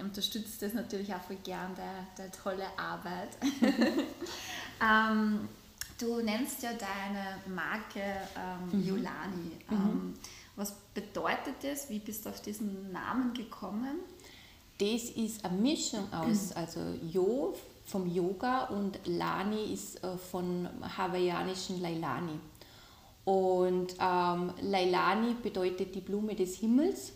unterstützt 0.00 0.62
das 0.62 0.74
natürlich 0.74 1.14
auch 1.14 1.22
voll 1.22 1.38
gern, 1.44 1.74
der, 1.76 2.06
der 2.16 2.32
tolle 2.32 2.66
Arbeit. 2.76 3.36
ähm, 4.82 5.48
du 5.98 6.20
nennst 6.22 6.62
ja 6.62 6.70
deine 6.72 7.54
Marke 7.54 8.00
ähm, 8.00 8.80
mhm. 8.80 8.86
Yolani. 8.86 9.50
Mhm. 9.68 9.76
Ähm, 9.76 10.14
was 10.56 10.74
bedeutet 10.94 11.56
das? 11.62 11.88
Wie 11.88 11.98
bist 11.98 12.26
du 12.26 12.30
auf 12.30 12.42
diesen 12.42 12.92
Namen 12.92 13.32
gekommen? 13.34 13.98
Das 14.78 15.04
ist 15.10 15.44
eine 15.44 15.56
Mischung 15.56 16.12
aus, 16.12 16.52
also 16.52 16.80
Jo 17.10 17.54
vom 17.88 18.06
Yoga 18.06 18.64
und 18.66 18.98
Lani 19.06 19.72
ist 19.72 20.04
äh, 20.04 20.16
von 20.18 20.68
hawaiianischen 20.96 21.80
Lailani. 21.80 22.38
Und 23.24 23.94
ähm, 24.00 24.52
Lailani 24.60 25.34
bedeutet 25.42 25.94
die 25.94 26.00
Blume 26.00 26.34
des 26.34 26.56
Himmels 26.56 27.12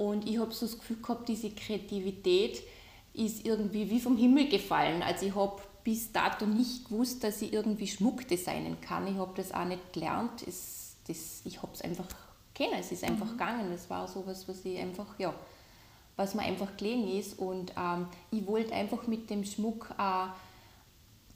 und 0.00 0.26
ich 0.26 0.38
habe 0.38 0.50
so 0.50 0.64
das 0.64 0.78
Gefühl 0.78 0.96
gehabt, 0.96 1.28
diese 1.28 1.50
Kreativität 1.50 2.62
ist 3.12 3.44
irgendwie 3.44 3.90
wie 3.90 4.00
vom 4.00 4.16
Himmel 4.16 4.48
gefallen. 4.48 5.02
Also 5.02 5.26
ich 5.26 5.34
habe 5.34 5.60
bis 5.84 6.10
dato 6.10 6.46
nicht 6.46 6.88
gewusst, 6.88 7.22
dass 7.22 7.42
ich 7.42 7.52
irgendwie 7.52 7.86
Schmuck 7.86 8.26
designen 8.26 8.80
kann. 8.80 9.06
Ich 9.06 9.18
habe 9.18 9.32
das 9.36 9.52
auch 9.52 9.66
nicht 9.66 9.92
gelernt. 9.92 10.42
Es, 10.48 10.96
das, 11.06 11.42
ich 11.44 11.60
habe 11.60 11.72
es 11.74 11.82
einfach 11.82 12.06
kennen. 12.54 12.76
Es 12.80 12.92
ist 12.92 13.04
einfach 13.04 13.26
mhm. 13.26 13.32
gegangen. 13.32 13.72
Es 13.72 13.90
war 13.90 14.08
sowas, 14.08 14.48
was 14.48 14.64
ich 14.64 14.78
einfach, 14.78 15.18
ja, 15.18 15.34
was 16.16 16.34
mir 16.34 16.44
einfach 16.44 16.78
gelegen 16.78 17.06
ist. 17.18 17.38
Und 17.38 17.74
ähm, 17.76 18.06
ich 18.30 18.46
wollte 18.46 18.72
einfach 18.72 19.06
mit 19.06 19.28
dem 19.28 19.44
Schmuck 19.44 19.90
auch 19.98 20.28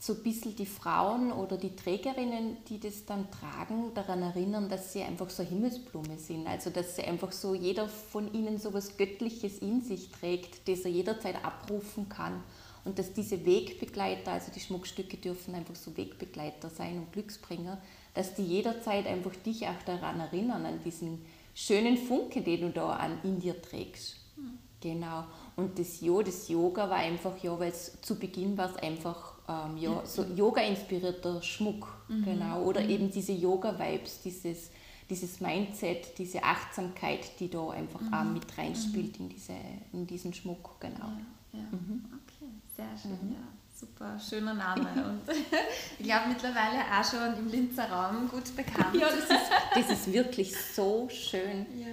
so 0.04 0.12
ein 0.12 0.22
bisschen 0.22 0.54
die 0.54 0.66
Frauen 0.66 1.32
oder 1.32 1.56
die 1.56 1.74
Trägerinnen, 1.74 2.58
die 2.68 2.78
das 2.78 3.06
dann 3.06 3.26
tragen, 3.30 3.94
daran 3.94 4.20
erinnern, 4.20 4.68
dass 4.68 4.92
sie 4.92 5.00
einfach 5.00 5.30
so 5.30 5.42
Himmelsblume 5.42 6.18
sind. 6.18 6.46
Also 6.46 6.68
dass 6.68 6.96
sie 6.96 7.04
einfach 7.04 7.32
so 7.32 7.54
jeder 7.54 7.88
von 7.88 8.30
ihnen 8.34 8.58
so 8.58 8.74
was 8.74 8.98
Göttliches 8.98 9.60
in 9.60 9.80
sich 9.80 10.10
trägt, 10.10 10.68
das 10.68 10.80
er 10.80 10.90
jederzeit 10.90 11.42
abrufen 11.42 12.10
kann. 12.10 12.42
Und 12.84 12.98
dass 12.98 13.14
diese 13.14 13.46
Wegbegleiter, 13.46 14.32
also 14.32 14.52
die 14.54 14.60
Schmuckstücke 14.60 15.16
dürfen 15.16 15.54
einfach 15.54 15.74
so 15.74 15.96
Wegbegleiter 15.96 16.68
sein 16.68 16.98
und 16.98 17.10
Glücksbringer, 17.12 17.80
dass 18.12 18.34
die 18.34 18.44
jederzeit 18.44 19.06
einfach 19.06 19.34
dich 19.36 19.66
auch 19.68 19.82
daran 19.86 20.20
erinnern, 20.20 20.66
an 20.66 20.80
diesen 20.84 21.24
schönen 21.54 21.96
Funke, 21.96 22.42
den 22.42 22.60
du 22.60 22.70
da 22.72 22.90
an, 22.90 23.20
in 23.22 23.40
dir 23.40 23.62
trägst. 23.62 24.16
Mhm. 24.36 24.58
Genau. 24.82 25.24
Und 25.56 25.78
das 25.78 26.02
Jo, 26.02 26.20
das 26.20 26.46
Yoga 26.50 26.90
war 26.90 26.98
einfach, 26.98 27.42
ja, 27.42 27.58
weil 27.58 27.70
es 27.70 28.02
zu 28.02 28.18
Beginn 28.18 28.58
war 28.58 28.68
es 28.68 28.76
einfach 28.76 29.33
ähm, 29.48 29.76
ja, 29.76 30.02
so 30.04 30.24
Yoga-inspirierter 30.24 31.42
Schmuck, 31.42 31.88
mhm. 32.08 32.24
genau. 32.24 32.62
Oder 32.62 32.82
mhm. 32.82 32.90
eben 32.90 33.10
diese 33.10 33.32
Yoga-Vibes, 33.32 34.22
dieses, 34.22 34.70
dieses 35.10 35.40
Mindset, 35.40 36.16
diese 36.18 36.42
Achtsamkeit, 36.42 37.38
die 37.40 37.50
da 37.50 37.70
einfach 37.70 38.00
mhm. 38.00 38.14
auch 38.14 38.24
mit 38.24 38.58
reinspielt 38.58 39.18
in, 39.18 39.28
diese, 39.28 39.54
in 39.92 40.06
diesen 40.06 40.32
Schmuck, 40.32 40.80
genau. 40.80 41.12
Ja, 41.52 41.60
ja. 41.60 41.64
Mhm. 41.70 42.04
Okay, 42.24 42.50
sehr 42.76 42.98
schön, 43.00 43.28
mhm. 43.28 43.32
ja. 43.32 43.38
Super, 43.76 44.18
schöner 44.20 44.54
Name 44.54 44.82
und 44.82 45.22
ich 45.98 46.04
glaube 46.06 46.28
mittlerweile 46.28 46.78
auch 46.92 47.04
schon 47.04 47.36
im 47.36 47.48
Linzer 47.50 47.90
Raum 47.90 48.28
gut 48.28 48.54
bekannt. 48.54 48.94
Ja, 49.00 49.08
das 49.08 49.24
ist, 49.24 49.50
das 49.74 49.90
ist 49.90 50.12
wirklich 50.12 50.54
so 50.56 51.08
schön. 51.10 51.66
Ja. 51.76 51.88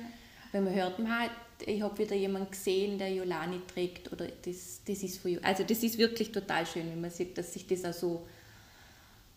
Wenn 0.52 0.66
man 0.66 0.76
hört, 0.76 1.00
man, 1.00 1.30
ich 1.66 1.82
habe 1.82 1.98
wieder 1.98 2.16
jemanden 2.16 2.52
gesehen, 2.52 2.98
der 2.98 3.14
Jolani 3.14 3.62
trägt 3.74 4.12
oder 4.12 4.28
das, 4.28 4.82
das 4.86 5.04
ist 5.04 5.20
für 5.20 5.44
Also 5.44 5.64
das 5.64 5.84
ist 5.84 5.98
wirklich 5.98 6.32
total 6.32 6.66
schön, 6.66 6.90
wenn 6.90 7.02
man 7.02 7.12
sieht, 7.12 7.38
dass 7.38 7.54
sich 7.54 7.68
das 7.68 7.86
auch 7.86 7.94
so 7.94 8.28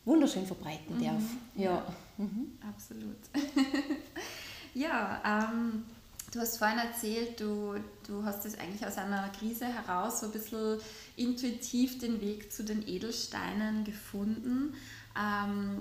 wunderschön 0.04 0.46
verbreiten 0.46 1.02
darf. 1.02 1.20
Mhm, 1.20 1.62
ja, 1.62 1.70
ja. 1.70 1.96
Mhm. 2.18 2.52
absolut. 2.68 3.16
ja, 4.74 5.48
ähm, 5.50 5.84
du 6.32 6.40
hast 6.40 6.58
vorhin 6.58 6.78
erzählt, 6.78 7.40
du, 7.40 7.74
du 8.06 8.24
hast 8.24 8.44
es 8.44 8.58
eigentlich 8.58 8.86
aus 8.86 8.98
einer 8.98 9.30
Krise 9.38 9.66
heraus 9.66 10.20
so 10.20 10.26
ein 10.26 10.32
bisschen 10.32 10.78
intuitiv 11.16 11.98
den 11.98 12.20
Weg 12.20 12.52
zu 12.52 12.64
den 12.64 12.86
Edelsteinen 12.86 13.84
gefunden. 13.84 14.74
Ähm, 15.18 15.80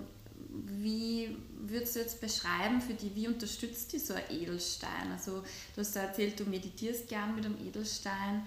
wie 0.54 1.36
würdest 1.58 1.96
du 1.96 2.00
jetzt 2.00 2.22
beschreiben 2.22 2.80
für 2.82 2.94
die, 2.94 3.16
wie 3.16 3.28
unterstützt 3.28 3.92
die 3.94 4.00
so 4.00 4.14
ein 4.14 4.24
Edelstein? 4.30 5.12
Also 5.12 5.44
du 5.76 5.82
hast 5.82 5.96
ja 5.96 6.04
erzählt, 6.04 6.40
du 6.40 6.46
meditierst 6.46 7.08
gern 7.08 7.36
mit 7.36 7.46
einem 7.46 7.58
Edelstein. 7.66 8.46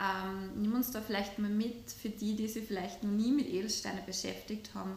Ähm, 0.00 0.62
nimm 0.62 0.74
uns 0.74 0.92
da 0.92 1.00
vielleicht 1.00 1.38
mal 1.38 1.50
mit 1.50 1.90
für 1.90 2.10
die, 2.10 2.36
die 2.36 2.46
sich 2.46 2.66
vielleicht 2.66 3.02
noch 3.02 3.10
nie 3.10 3.32
mit 3.32 3.48
Edelsteinen 3.48 4.06
beschäftigt 4.06 4.72
haben. 4.74 4.96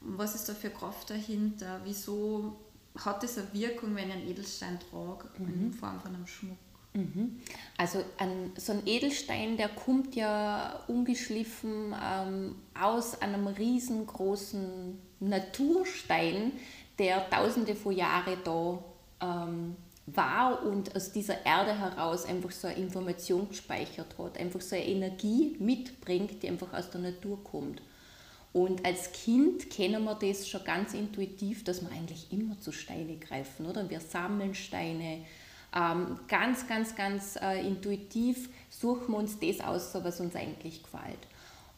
Was 0.00 0.34
ist 0.34 0.48
da 0.48 0.54
für 0.54 0.70
Kraft 0.70 1.10
dahinter? 1.10 1.80
Wieso 1.84 2.56
hat 2.96 3.22
es 3.24 3.36
eine 3.36 3.52
Wirkung, 3.52 3.94
wenn 3.94 4.08
ich 4.08 4.14
einen 4.14 4.28
Edelstein 4.28 4.78
trage 4.90 5.28
mhm. 5.38 5.66
in 5.66 5.72
Form 5.72 6.00
von 6.00 6.14
einem 6.14 6.26
Schmuck? 6.26 6.56
Mhm. 6.98 7.40
Also 7.76 8.04
ein, 8.18 8.50
so 8.56 8.72
ein 8.72 8.82
Edelstein, 8.84 9.56
der 9.56 9.68
kommt 9.68 10.16
ja 10.16 10.80
ungeschliffen 10.88 11.94
ähm, 11.94 12.56
aus 12.78 13.22
einem 13.22 13.46
riesengroßen 13.46 14.98
Naturstein, 15.20 16.52
der 16.98 17.30
tausende 17.30 17.76
von 17.76 17.94
Jahren 17.94 18.36
da 18.42 18.82
ähm, 19.22 19.76
war 20.06 20.64
und 20.64 20.96
aus 20.96 21.12
dieser 21.12 21.46
Erde 21.46 21.78
heraus 21.78 22.24
einfach 22.24 22.50
so 22.50 22.66
eine 22.66 22.78
Information 22.78 23.48
gespeichert 23.48 24.18
hat, 24.18 24.36
einfach 24.36 24.60
so 24.60 24.74
eine 24.74 24.86
Energie 24.86 25.54
mitbringt, 25.60 26.42
die 26.42 26.48
einfach 26.48 26.72
aus 26.72 26.90
der 26.90 27.00
Natur 27.00 27.44
kommt. 27.44 27.80
Und 28.52 28.84
als 28.84 29.12
Kind 29.12 29.70
kennen 29.70 30.02
wir 30.02 30.14
das 30.16 30.48
schon 30.48 30.64
ganz 30.64 30.94
intuitiv, 30.94 31.62
dass 31.62 31.82
wir 31.82 31.92
eigentlich 31.92 32.32
immer 32.32 32.58
zu 32.58 32.72
Steine 32.72 33.18
greifen, 33.18 33.66
oder? 33.66 33.88
Wir 33.88 34.00
sammeln 34.00 34.54
Steine, 34.54 35.20
ganz, 35.70 36.66
ganz, 36.66 36.96
ganz 36.96 37.36
äh, 37.36 37.66
intuitiv 37.66 38.48
suchen 38.70 39.12
wir 39.12 39.18
uns 39.18 39.38
das 39.38 39.60
aus, 39.60 39.94
was 39.94 40.20
uns 40.20 40.34
eigentlich 40.34 40.82
gefällt. 40.82 41.18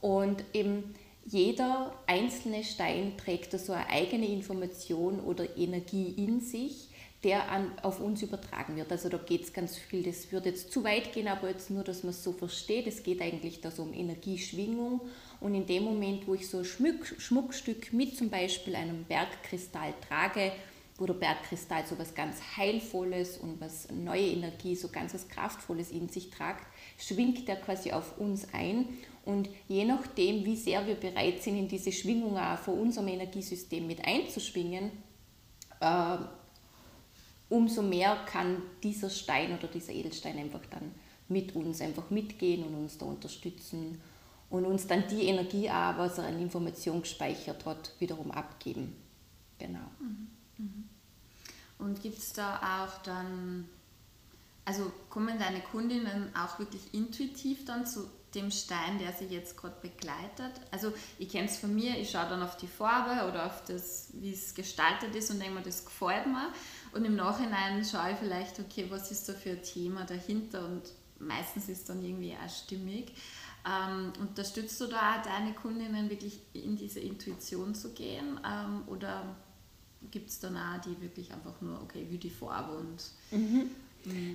Und 0.00 0.44
eben 0.52 0.94
jeder 1.26 1.92
einzelne 2.06 2.64
Stein 2.64 3.16
trägt 3.16 3.58
so 3.58 3.72
eine 3.72 3.88
eigene 3.88 4.26
Information 4.26 5.20
oder 5.20 5.56
Energie 5.56 6.14
in 6.16 6.40
sich, 6.40 6.88
der 7.22 7.50
an, 7.50 7.70
auf 7.82 8.00
uns 8.00 8.22
übertragen 8.22 8.76
wird. 8.76 8.90
Also 8.90 9.10
da 9.10 9.18
geht 9.18 9.42
es 9.42 9.52
ganz 9.52 9.76
viel, 9.76 10.02
das 10.02 10.32
würde 10.32 10.48
jetzt 10.48 10.72
zu 10.72 10.82
weit 10.84 11.12
gehen, 11.12 11.28
aber 11.28 11.48
jetzt 11.48 11.70
nur, 11.70 11.84
dass 11.84 12.02
man 12.02 12.10
es 12.10 12.24
so 12.24 12.32
versteht. 12.32 12.86
Es 12.86 13.02
geht 13.02 13.20
eigentlich 13.20 13.60
da 13.60 13.70
so 13.70 13.82
um 13.82 13.92
Energieschwingung. 13.92 15.02
Und 15.40 15.54
in 15.54 15.66
dem 15.66 15.84
Moment, 15.84 16.26
wo 16.26 16.34
ich 16.34 16.48
so 16.48 16.58
ein 16.58 16.64
Schmuck, 16.64 17.06
Schmuckstück 17.18 17.92
mit 17.92 18.16
zum 18.16 18.30
Beispiel 18.30 18.74
einem 18.74 19.04
Bergkristall 19.04 19.92
trage, 20.08 20.52
wo 21.00 21.06
der 21.06 21.14
Bergkristall 21.14 21.84
so 21.86 21.98
was 21.98 22.14
ganz 22.14 22.36
Heilvolles 22.58 23.38
und 23.38 23.58
was 23.58 23.90
neue 23.90 24.26
Energie, 24.26 24.76
so 24.76 24.88
ganz 24.88 25.14
was 25.14 25.28
Kraftvolles 25.28 25.90
in 25.90 26.10
sich 26.10 26.28
tragt, 26.28 26.66
schwingt 26.98 27.48
der 27.48 27.56
quasi 27.56 27.90
auf 27.90 28.18
uns 28.18 28.46
ein. 28.52 28.86
Und 29.24 29.48
je 29.66 29.86
nachdem, 29.86 30.44
wie 30.44 30.56
sehr 30.56 30.86
wir 30.86 30.94
bereit 30.94 31.42
sind, 31.42 31.56
in 31.56 31.68
diese 31.68 31.90
Schwingung 31.90 32.36
auch 32.36 32.58
von 32.58 32.78
unserem 32.78 33.08
Energiesystem 33.08 33.86
mit 33.86 34.04
einzuschwingen, 34.04 34.90
äh, 35.80 36.18
umso 37.48 37.80
mehr 37.80 38.16
kann 38.26 38.62
dieser 38.82 39.08
Stein 39.08 39.56
oder 39.56 39.68
dieser 39.68 39.94
Edelstein 39.94 40.38
einfach 40.38 40.64
dann 40.70 40.92
mit 41.28 41.56
uns 41.56 41.80
einfach 41.80 42.10
mitgehen 42.10 42.62
und 42.62 42.74
uns 42.74 42.98
da 42.98 43.06
unterstützen 43.06 44.02
und 44.50 44.66
uns 44.66 44.86
dann 44.86 45.04
die 45.08 45.26
Energie 45.26 45.70
auch, 45.70 45.96
was 45.96 46.18
er 46.18 46.26
an 46.26 46.38
Information 46.38 47.00
gespeichert 47.00 47.64
hat, 47.64 47.94
wiederum 47.98 48.30
abgeben. 48.32 48.96
Genau. 49.58 49.78
Mhm. 49.98 50.28
Mhm. 50.58 50.89
Und 51.80 52.02
gibt 52.02 52.18
es 52.18 52.32
da 52.32 52.56
auch 52.84 53.02
dann, 53.02 53.68
also 54.64 54.92
kommen 55.08 55.38
deine 55.38 55.60
Kundinnen 55.60 56.34
auch 56.36 56.58
wirklich 56.58 56.92
intuitiv 56.92 57.64
dann 57.64 57.86
zu 57.86 58.08
dem 58.34 58.50
Stein, 58.50 58.98
der 58.98 59.12
sie 59.12 59.26
jetzt 59.26 59.56
gerade 59.56 59.74
begleitet? 59.80 60.60
Also 60.70 60.92
ich 61.18 61.28
kenne 61.28 61.48
es 61.48 61.58
von 61.58 61.74
mir, 61.74 61.98
ich 61.98 62.10
schaue 62.10 62.28
dann 62.28 62.42
auf 62.42 62.56
die 62.56 62.66
Farbe 62.66 63.28
oder 63.28 63.46
auf 63.46 63.64
das, 63.64 64.10
wie 64.14 64.32
es 64.32 64.54
gestaltet 64.54 65.14
ist 65.14 65.30
und 65.30 65.40
denke 65.40 65.54
mir, 65.54 65.62
das 65.62 65.84
gefällt 65.84 66.26
mir. 66.26 66.52
Und 66.92 67.04
im 67.04 67.16
Nachhinein 67.16 67.84
schaue 67.84 68.12
ich 68.12 68.18
vielleicht, 68.18 68.60
okay, 68.60 68.86
was 68.88 69.10
ist 69.10 69.28
da 69.28 69.32
für 69.32 69.50
ein 69.50 69.62
Thema 69.62 70.04
dahinter 70.04 70.64
und 70.64 70.82
meistens 71.18 71.68
ist 71.68 71.88
dann 71.88 72.04
irgendwie 72.04 72.34
auch 72.34 72.50
stimmig. 72.50 73.14
Ähm, 73.66 74.12
unterstützt 74.20 74.80
du 74.80 74.86
da 74.86 75.22
deine 75.22 75.52
Kundinnen 75.52 76.08
wirklich 76.08 76.40
in 76.54 76.76
diese 76.76 77.00
Intuition 77.00 77.74
zu 77.74 77.92
gehen? 77.92 78.40
Ähm, 78.44 78.84
oder 78.86 79.36
gibt 80.10 80.30
es 80.30 80.40
dann 80.40 80.56
auch 80.56 80.80
die 80.80 81.00
wirklich 81.00 81.32
einfach 81.32 81.60
nur, 81.60 81.80
okay, 81.82 82.06
wie 82.08 82.18
die 82.18 82.30
Farbe 82.30 82.76
und. 82.78 83.02
Mhm. 83.30 83.70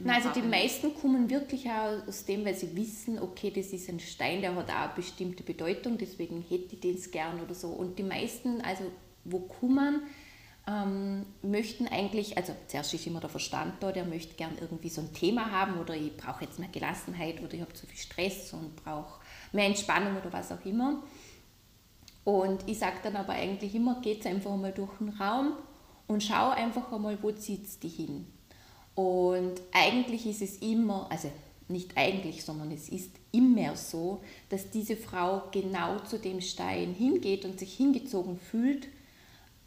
Nein, 0.04 0.24
also 0.24 0.30
die 0.30 0.48
meisten 0.48 0.94
kommen 0.94 1.28
wirklich 1.28 1.68
auch 1.68 2.08
aus 2.08 2.24
dem, 2.26 2.46
weil 2.46 2.54
sie 2.54 2.76
wissen, 2.76 3.18
okay, 3.18 3.50
das 3.50 3.68
ist 3.68 3.90
ein 3.90 4.00
Stein, 4.00 4.42
der 4.42 4.56
hat 4.56 4.70
auch 4.70 4.76
eine 4.76 4.94
bestimmte 4.96 5.42
Bedeutung, 5.42 5.98
deswegen 5.98 6.44
hätte 6.48 6.76
ich 6.76 6.80
den 6.80 7.12
gern 7.12 7.42
oder 7.42 7.56
so. 7.56 7.70
Und 7.70 7.98
die 7.98 8.04
meisten, 8.04 8.62
also 8.62 8.84
wo 9.24 9.40
kommen, 9.40 10.04
ähm, 10.68 11.26
möchten 11.42 11.88
eigentlich, 11.88 12.38
also 12.38 12.56
zuerst 12.68 12.94
ist 12.94 13.08
immer 13.08 13.20
der 13.20 13.30
Verstand 13.30 13.82
da, 13.82 13.92
der 13.92 14.06
möchte 14.06 14.36
gern 14.36 14.58
irgendwie 14.60 14.90
so 14.90 15.02
ein 15.02 15.14
Thema 15.14 15.52
haben 15.52 15.80
oder 15.80 15.96
ich 15.96 16.16
brauche 16.16 16.46
jetzt 16.46 16.60
mehr 16.60 16.70
Gelassenheit 16.70 17.42
oder 17.42 17.54
ich 17.54 17.62
habe 17.62 17.74
zu 17.74 17.86
viel 17.86 17.98
Stress 17.98 18.54
und 18.54 18.76
brauche 18.76 19.20
mehr 19.52 19.66
Entspannung 19.66 20.18
oder 20.18 20.32
was 20.32 20.52
auch 20.52 20.64
immer. 20.66 21.04
Und 22.26 22.68
ich 22.68 22.80
sage 22.80 22.98
dann 23.04 23.16
aber 23.16 23.34
eigentlich 23.34 23.74
immer, 23.76 24.02
geht 24.02 24.26
einfach 24.26 24.52
einmal 24.52 24.74
durch 24.74 24.98
den 24.98 25.10
Raum 25.10 25.54
und 26.08 26.22
schau 26.22 26.50
einfach 26.50 26.92
einmal, 26.92 27.18
wo 27.22 27.32
zieht 27.32 27.66
es 27.66 27.80
dich 27.80 27.96
hin. 27.96 28.26
Und 28.96 29.62
eigentlich 29.72 30.26
ist 30.26 30.42
es 30.42 30.58
immer, 30.58 31.08
also 31.10 31.32
nicht 31.68 31.96
eigentlich, 31.96 32.44
sondern 32.44 32.72
es 32.72 32.90
ist 32.90 33.12
immer 33.32 33.76
so, 33.76 34.22
dass 34.50 34.70
diese 34.70 34.98
Frau 34.98 35.44
genau 35.52 36.00
zu 36.00 36.20
dem 36.20 36.42
Stein 36.42 36.94
hingeht 36.94 37.46
und 37.46 37.60
sich 37.60 37.74
hingezogen 37.74 38.38
fühlt, 38.38 38.88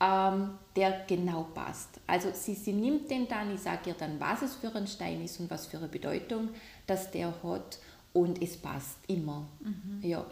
ähm, 0.01 0.51
der 0.77 1.05
genau 1.07 1.49
passt. 1.55 2.01
Also 2.07 2.29
sie, 2.33 2.55
sie 2.55 2.73
nimmt 2.73 3.11
den 3.11 3.27
dann, 3.29 3.55
ich 3.55 3.61
sage 3.61 3.91
ihr 3.91 3.95
dann, 3.95 4.21
was 4.21 4.43
es 4.43 4.55
für 4.55 4.75
ein 4.75 4.87
Stein 4.87 5.23
ist 5.25 5.41
und 5.41 5.51
was 5.51 5.67
für 5.67 5.79
eine 5.79 5.89
Bedeutung 5.89 6.51
dass 6.89 7.11
der 7.11 7.33
hat 7.43 7.79
und 8.13 8.43
es 8.43 8.57
passt 8.57 8.99
immer. 9.07 9.47
Mhm. 9.61 10.01
Ja. 10.03 10.27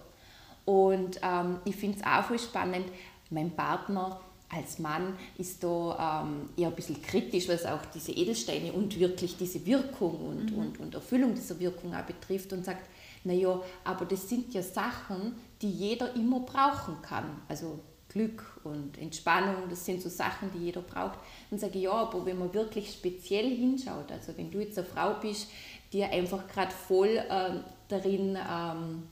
Und 0.67 1.21
ähm, 1.23 1.61
ich 1.65 1.77
finde 1.77 1.99
es 1.99 2.05
auch 2.05 2.25
voll 2.25 2.39
spannend, 2.39 2.87
mein 3.31 3.51
Partner, 3.57 4.21
als 4.49 4.79
Mann 4.79 5.15
ist 5.39 5.63
da 5.65 6.23
ähm, 6.25 6.51
eher 6.57 6.69
ein 6.69 6.75
bisschen 6.75 7.03
kritisch, 7.03 7.49
was 7.49 7.65
auch 7.67 7.85
diese 7.95 8.13
Edelsteine 8.13 8.73
und 8.73 8.99
wirklich 8.99 9.37
diese 9.37 9.65
Wirkung 9.67 10.29
und, 10.29 10.53
mhm. 10.53 10.59
und, 10.59 10.81
und 10.81 10.95
Erfüllung 10.95 11.35
dieser 11.35 11.59
Wirkung 11.59 11.95
auch 11.95 12.05
betrifft 12.05 12.53
und 12.53 12.65
sagt, 12.65 12.89
naja, 13.25 13.61
aber 13.83 14.05
das 14.05 14.29
sind 14.29 14.55
ja 14.55 14.63
Sachen, 14.63 15.35
die 15.61 15.71
jeder 15.71 16.15
immer 16.15 16.41
brauchen 16.41 17.03
kann. 17.03 17.43
Also 17.49 17.81
Glück 18.09 18.61
und 18.63 18.97
Entspannung, 18.99 19.69
das 19.69 19.85
sind 19.85 20.01
so 20.01 20.09
Sachen, 20.09 20.51
die 20.55 20.67
jeder 20.67 20.81
braucht. 20.81 21.19
Dann 21.51 21.59
sage 21.59 21.79
ich, 21.79 21.85
ja, 21.85 21.93
aber 21.93 22.25
wenn 22.25 22.39
man 22.39 22.55
wirklich 22.55 22.93
speziell 22.93 23.51
hinschaut, 23.55 24.13
also 24.13 24.33
wenn 24.37 24.51
du 24.51 24.61
jetzt 24.61 24.79
eine 24.79 24.87
Frau 24.87 25.15
bist, 25.21 25.49
die 25.93 26.05
einfach 26.05 26.47
gerade 26.47 26.71
voll 26.73 27.09
äh, 27.09 27.51
darin 27.89 28.39
ähm, 28.49 29.03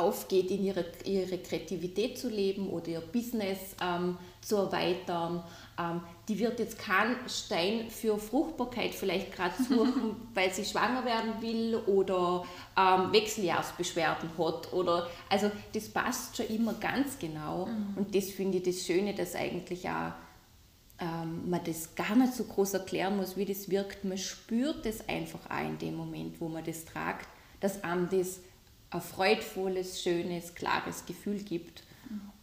aufgeht, 0.00 0.50
in 0.50 0.64
ihre, 0.64 0.84
ihre 1.04 1.38
Kreativität 1.38 2.18
zu 2.18 2.28
leben 2.28 2.68
oder 2.70 2.88
ihr 2.88 3.00
Business 3.00 3.58
ähm, 3.82 4.16
zu 4.40 4.56
erweitern. 4.56 5.42
Ähm, 5.78 6.00
die 6.28 6.38
wird 6.38 6.58
jetzt 6.58 6.78
keinen 6.78 7.16
Stein 7.28 7.90
für 7.90 8.18
Fruchtbarkeit 8.18 8.94
vielleicht 8.94 9.32
gerade 9.32 9.54
suchen, 9.68 10.16
weil 10.34 10.52
sie 10.52 10.64
schwanger 10.64 11.04
werden 11.04 11.40
will 11.40 11.76
oder 11.86 12.44
ähm, 12.76 13.12
Wechseljahrsbeschwerden 13.12 14.30
hat. 14.38 14.72
Oder, 14.72 15.08
also 15.28 15.50
das 15.72 15.88
passt 15.88 16.36
schon 16.36 16.46
immer 16.46 16.74
ganz 16.74 17.18
genau. 17.18 17.66
Mhm. 17.66 17.96
Und 17.96 18.14
das 18.14 18.30
finde 18.30 18.58
ich 18.58 18.64
das 18.64 18.86
Schöne, 18.86 19.14
dass 19.14 19.34
eigentlich 19.34 19.88
auch 19.88 20.12
ähm, 21.00 21.48
man 21.48 21.64
das 21.64 21.94
gar 21.94 22.14
nicht 22.14 22.34
so 22.34 22.44
groß 22.44 22.74
erklären 22.74 23.16
muss, 23.16 23.36
wie 23.36 23.46
das 23.46 23.70
wirkt. 23.70 24.04
Man 24.04 24.18
spürt 24.18 24.84
das 24.84 25.08
einfach 25.08 25.40
auch 25.48 25.66
in 25.66 25.78
dem 25.78 25.96
Moment, 25.96 26.40
wo 26.40 26.48
man 26.48 26.62
das 26.62 26.84
tragt, 26.84 27.26
dass 27.60 27.82
einem 27.82 28.08
das 28.10 28.40
ein 28.90 29.00
freudvolles, 29.00 30.02
schönes, 30.02 30.54
klares 30.54 31.06
Gefühl 31.06 31.42
gibt. 31.42 31.84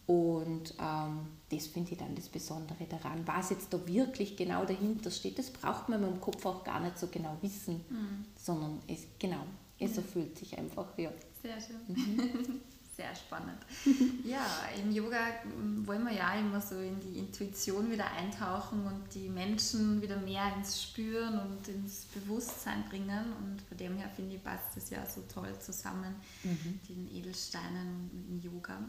Und 0.08 0.72
ähm, 0.80 1.26
das 1.50 1.66
finde 1.66 1.92
ich 1.92 1.98
dann 1.98 2.14
das 2.14 2.30
Besondere 2.30 2.86
daran. 2.88 3.26
Was 3.26 3.50
jetzt 3.50 3.74
da 3.74 3.86
wirklich 3.86 4.38
genau 4.38 4.64
dahinter 4.64 5.10
steht, 5.10 5.38
das 5.38 5.50
braucht 5.50 5.90
man 5.90 6.02
im 6.02 6.18
Kopf 6.18 6.46
auch 6.46 6.64
gar 6.64 6.80
nicht 6.80 6.98
so 6.98 7.08
genau 7.08 7.36
wissen, 7.42 7.84
mhm. 7.90 8.24
sondern 8.34 8.80
es, 8.88 9.06
genau, 9.18 9.44
es 9.78 9.98
erfüllt 9.98 10.38
sich 10.38 10.56
einfach. 10.56 10.86
Ja. 10.96 11.10
Sehr 11.42 11.60
schön. 11.60 11.76
Mhm. 11.88 12.60
Sehr 12.98 13.14
spannend. 13.14 13.58
ja, 14.24 14.44
im 14.82 14.90
Yoga 14.90 15.18
hm, 15.44 15.86
wollen 15.86 16.02
wir 16.04 16.14
ja 16.14 16.34
immer 16.34 16.60
so 16.60 16.80
in 16.80 16.98
die 16.98 17.20
Intuition 17.20 17.92
wieder 17.92 18.10
eintauchen 18.10 18.84
und 18.84 19.14
die 19.14 19.28
Menschen 19.28 20.02
wieder 20.02 20.16
mehr 20.16 20.52
ins 20.56 20.82
Spüren 20.82 21.38
und 21.38 21.68
ins 21.68 22.06
Bewusstsein 22.06 22.82
bringen. 22.88 23.32
Und 23.40 23.62
von 23.62 23.76
dem 23.76 23.96
her 23.98 24.10
finde 24.16 24.34
ich, 24.34 24.42
passt 24.42 24.76
das 24.76 24.90
ja 24.90 25.06
so 25.06 25.22
toll 25.32 25.56
zusammen, 25.60 26.12
mhm. 26.42 26.80
den 26.88 27.08
Edelsteinen 27.14 28.10
und 28.12 28.28
im 28.30 28.40
Yoga. 28.40 28.80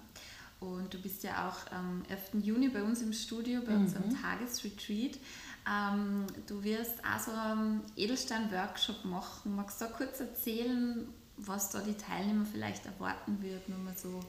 Und 0.59 0.91
du 0.91 0.99
bist 0.99 1.21
ja 1.21 1.47
auch 1.47 1.71
am 1.71 2.01
11. 2.09 2.43
Juni 2.43 2.69
bei 2.69 2.81
uns 2.81 3.03
im 3.03 3.13
Studio, 3.13 3.61
bei 3.61 3.73
mhm. 3.73 3.81
unserem 3.81 4.09
Tagesretreat. 4.19 5.19
Ähm, 5.69 6.25
du 6.47 6.63
wirst 6.63 7.05
also 7.05 7.29
einen 7.29 7.83
Edelstein-Workshop 7.95 9.05
machen. 9.05 9.55
Magst 9.55 9.79
du 9.79 9.85
da 9.85 9.91
kurz 9.91 10.19
erzählen, 10.19 11.07
was 11.45 11.69
da 11.69 11.79
die 11.81 11.93
Teilnehmer 11.93 12.45
vielleicht 12.45 12.85
erwarten 12.85 13.41
wird, 13.41 13.67
nur 13.69 13.79
mal 13.79 13.95
so 13.95 14.19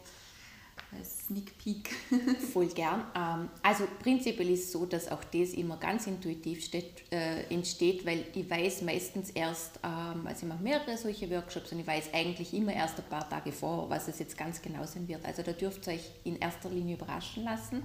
als 0.96 1.27
Sneak 1.27 1.57
Peek. 1.59 1.90
Voll 2.53 2.66
gern. 2.68 3.05
Ähm, 3.14 3.49
also 3.62 3.87
prinzipiell 4.03 4.51
ist 4.51 4.64
es 4.64 4.73
so, 4.73 4.87
dass 4.87 5.09
auch 5.11 5.23
das 5.25 5.51
immer 5.51 5.77
ganz 5.77 6.07
intuitiv 6.07 6.68
äh, 6.73 7.44
entsteht, 7.53 8.05
weil 8.05 8.25
ich 8.35 8.49
weiß 8.49 8.83
meistens 8.83 9.31
erst, 9.31 9.79
ähm, 9.85 10.27
also 10.27 10.46
ich 10.46 10.49
mache 10.49 10.62
mehrere 10.62 10.96
solche 10.96 11.31
Workshops 11.31 11.73
und 11.73 11.81
ich 11.81 11.87
weiß 11.87 12.12
eigentlich 12.12 12.53
immer 12.55 12.73
erst 12.73 12.99
ein 12.99 13.09
paar 13.09 13.29
Tage 13.29 13.53
vor, 13.53 13.88
was 13.88 14.09
es 14.09 14.18
jetzt 14.18 14.37
ganz 14.37 14.61
genau 14.61 14.85
sein 14.85 15.07
wird. 15.07 15.25
Also 15.25 15.42
da 15.42 15.53
dürft 15.53 15.87
ihr 15.87 15.94
euch 15.94 16.11
in 16.25 16.38
erster 16.38 16.70
Linie 16.70 16.96
überraschen 16.96 17.44
lassen. 17.44 17.83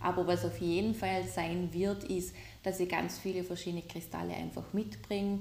Aber 0.00 0.26
was 0.26 0.44
auf 0.44 0.60
jeden 0.60 0.94
Fall 0.94 1.24
sein 1.24 1.72
wird, 1.72 2.04
ist, 2.04 2.34
dass 2.62 2.80
ich 2.80 2.88
ganz 2.88 3.18
viele 3.18 3.42
verschiedene 3.44 3.82
Kristalle 3.82 4.34
einfach 4.34 4.72
mitbringe 4.72 5.40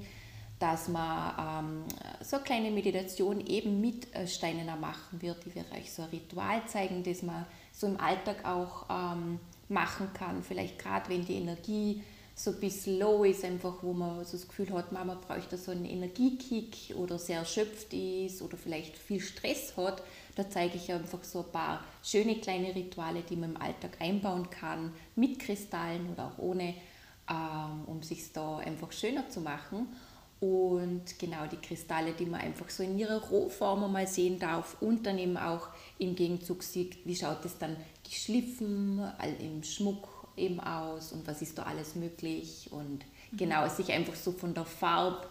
dass 0.59 0.87
man 0.87 1.33
ähm, 1.37 1.83
so 2.21 2.37
eine 2.37 2.45
kleine 2.45 2.71
Meditation 2.71 3.45
eben 3.45 3.81
mit 3.81 4.13
äh, 4.15 4.27
Steinen 4.27 4.67
machen 4.79 5.21
wird. 5.21 5.45
Ich 5.45 5.55
werde 5.55 5.73
euch 5.73 5.91
so 5.91 6.03
ein 6.03 6.09
Ritual 6.09 6.65
zeigen, 6.67 7.03
das 7.03 7.23
man 7.23 7.45
so 7.73 7.87
im 7.87 7.99
Alltag 7.99 8.45
auch 8.45 8.85
ähm, 8.89 9.39
machen 9.67 10.09
kann. 10.13 10.43
Vielleicht 10.43 10.79
gerade 10.79 11.09
wenn 11.09 11.25
die 11.25 11.35
Energie 11.35 12.01
so 12.35 12.51
ein 12.51 12.59
bisschen 12.59 12.99
low 12.99 13.23
ist, 13.23 13.45
einfach 13.45 13.75
wo 13.81 13.93
man 13.93 14.25
so 14.25 14.33
das 14.33 14.47
Gefühl 14.47 14.71
hat, 14.73 14.91
Mama 14.91 15.15
bräuchte 15.15 15.57
so 15.57 15.71
einen 15.71 15.85
Energiekick 15.85 16.93
oder 16.97 17.17
sehr 17.17 17.39
erschöpft 17.39 17.93
ist 17.93 18.41
oder 18.41 18.57
vielleicht 18.57 18.97
viel 18.97 19.21
Stress 19.21 19.75
hat, 19.77 20.03
da 20.35 20.49
zeige 20.49 20.75
ich 20.75 20.91
einfach 20.91 21.23
so 21.23 21.39
ein 21.39 21.51
paar 21.51 21.83
schöne 22.03 22.35
kleine 22.35 22.75
Rituale, 22.75 23.21
die 23.21 23.37
man 23.37 23.51
im 23.51 23.61
Alltag 23.61 23.97
einbauen 23.99 24.49
kann, 24.49 24.91
mit 25.15 25.39
Kristallen 25.39 26.11
oder 26.11 26.27
auch 26.27 26.37
ohne, 26.37 26.75
ähm, 27.29 27.85
um 27.85 28.03
sich 28.03 28.33
da 28.33 28.57
einfach 28.57 28.91
schöner 28.91 29.29
zu 29.29 29.39
machen. 29.39 29.87
Und 30.45 31.17
genau 31.17 31.47
die 31.47 31.57
Kristalle, 31.57 32.13
die 32.13 32.25
man 32.25 32.41
einfach 32.41 32.69
so 32.69 32.83
in 32.83 32.99
ihrer 32.99 33.19
Rohform 33.19 33.91
mal 33.91 34.05
sehen 34.05 34.37
darf 34.37 34.77
und 34.79 35.05
dann 35.05 35.17
eben 35.17 35.37
auch 35.37 35.69
im 35.97 36.15
Gegenzug 36.15 36.61
sieht, 36.61 37.05
wie 37.05 37.15
schaut 37.15 37.43
es 37.45 37.57
dann 37.57 37.75
geschliffen 38.03 39.01
im 39.39 39.63
Schmuck 39.63 40.07
eben 40.37 40.59
aus 40.59 41.13
und 41.13 41.25
was 41.25 41.41
ist 41.41 41.57
da 41.57 41.63
alles 41.63 41.95
möglich 41.95 42.69
und 42.71 43.05
mhm. 43.31 43.37
genau 43.37 43.67
sich 43.69 43.91
einfach 43.91 44.15
so 44.15 44.33
von 44.33 44.53
der 44.53 44.65
Farb 44.65 45.29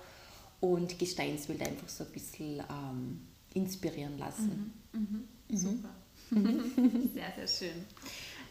und 0.61 0.99
Gesteinsbild 0.99 1.61
einfach 1.61 1.89
so 1.89 2.05
ein 2.05 2.11
bisschen 2.11 2.61
ähm, 2.71 3.21
inspirieren 3.53 4.19
lassen. 4.19 4.73
Mhm. 4.93 5.01
Mhm. 5.01 5.29
mhm. 5.49 5.57
Super. 5.57 5.91
sehr, 7.15 7.47
sehr 7.47 7.69
schön. 7.69 7.85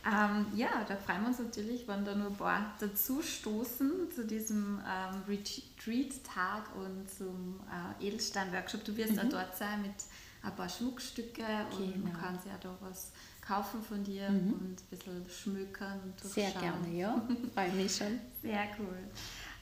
Ähm, 0.06 0.48
ja, 0.54 0.84
da 0.86 0.98
freuen 0.98 1.22
wir 1.22 1.28
uns 1.30 1.40
natürlich, 1.40 1.88
wenn 1.88 2.04
da 2.04 2.14
nur 2.14 2.28
ein 2.28 2.36
paar 2.36 2.74
dazu 2.80 3.22
stoßen 3.22 4.12
zu 4.14 4.26
diesem 4.26 4.82
ähm, 4.86 5.24
Retreat-Tag 5.28 6.76
und 6.76 7.10
zum 7.10 7.62
äh, 8.02 8.08
Edelstein-Workshop. 8.08 8.84
Du 8.84 8.98
wirst 8.98 9.14
mhm. 9.14 9.20
auch 9.20 9.30
dort 9.30 9.58
sein 9.58 9.82
mit 9.82 9.94
ein 10.42 10.56
paar 10.56 10.68
Schmuckstücke 10.68 11.42
genau. 11.42 11.78
und 11.78 12.04
man 12.04 12.14
kann 12.14 12.38
sich 12.38 12.52
ja 12.52 12.58
da 12.62 12.76
was 12.82 13.12
kaufen 13.40 13.82
von 13.82 14.04
dir 14.04 14.30
mhm. 14.30 14.54
und 14.54 14.82
ein 14.82 14.88
bisschen 14.90 15.26
schmökern 15.30 16.00
und 16.04 16.22
durchschauen. 16.22 16.52
Sehr 16.52 16.62
gerne, 16.62 16.90
ja. 16.94 17.22
Freue 17.54 17.72
mich 17.72 17.96
schon. 17.96 18.20
Sehr 18.42 18.68
cool. 18.80 18.98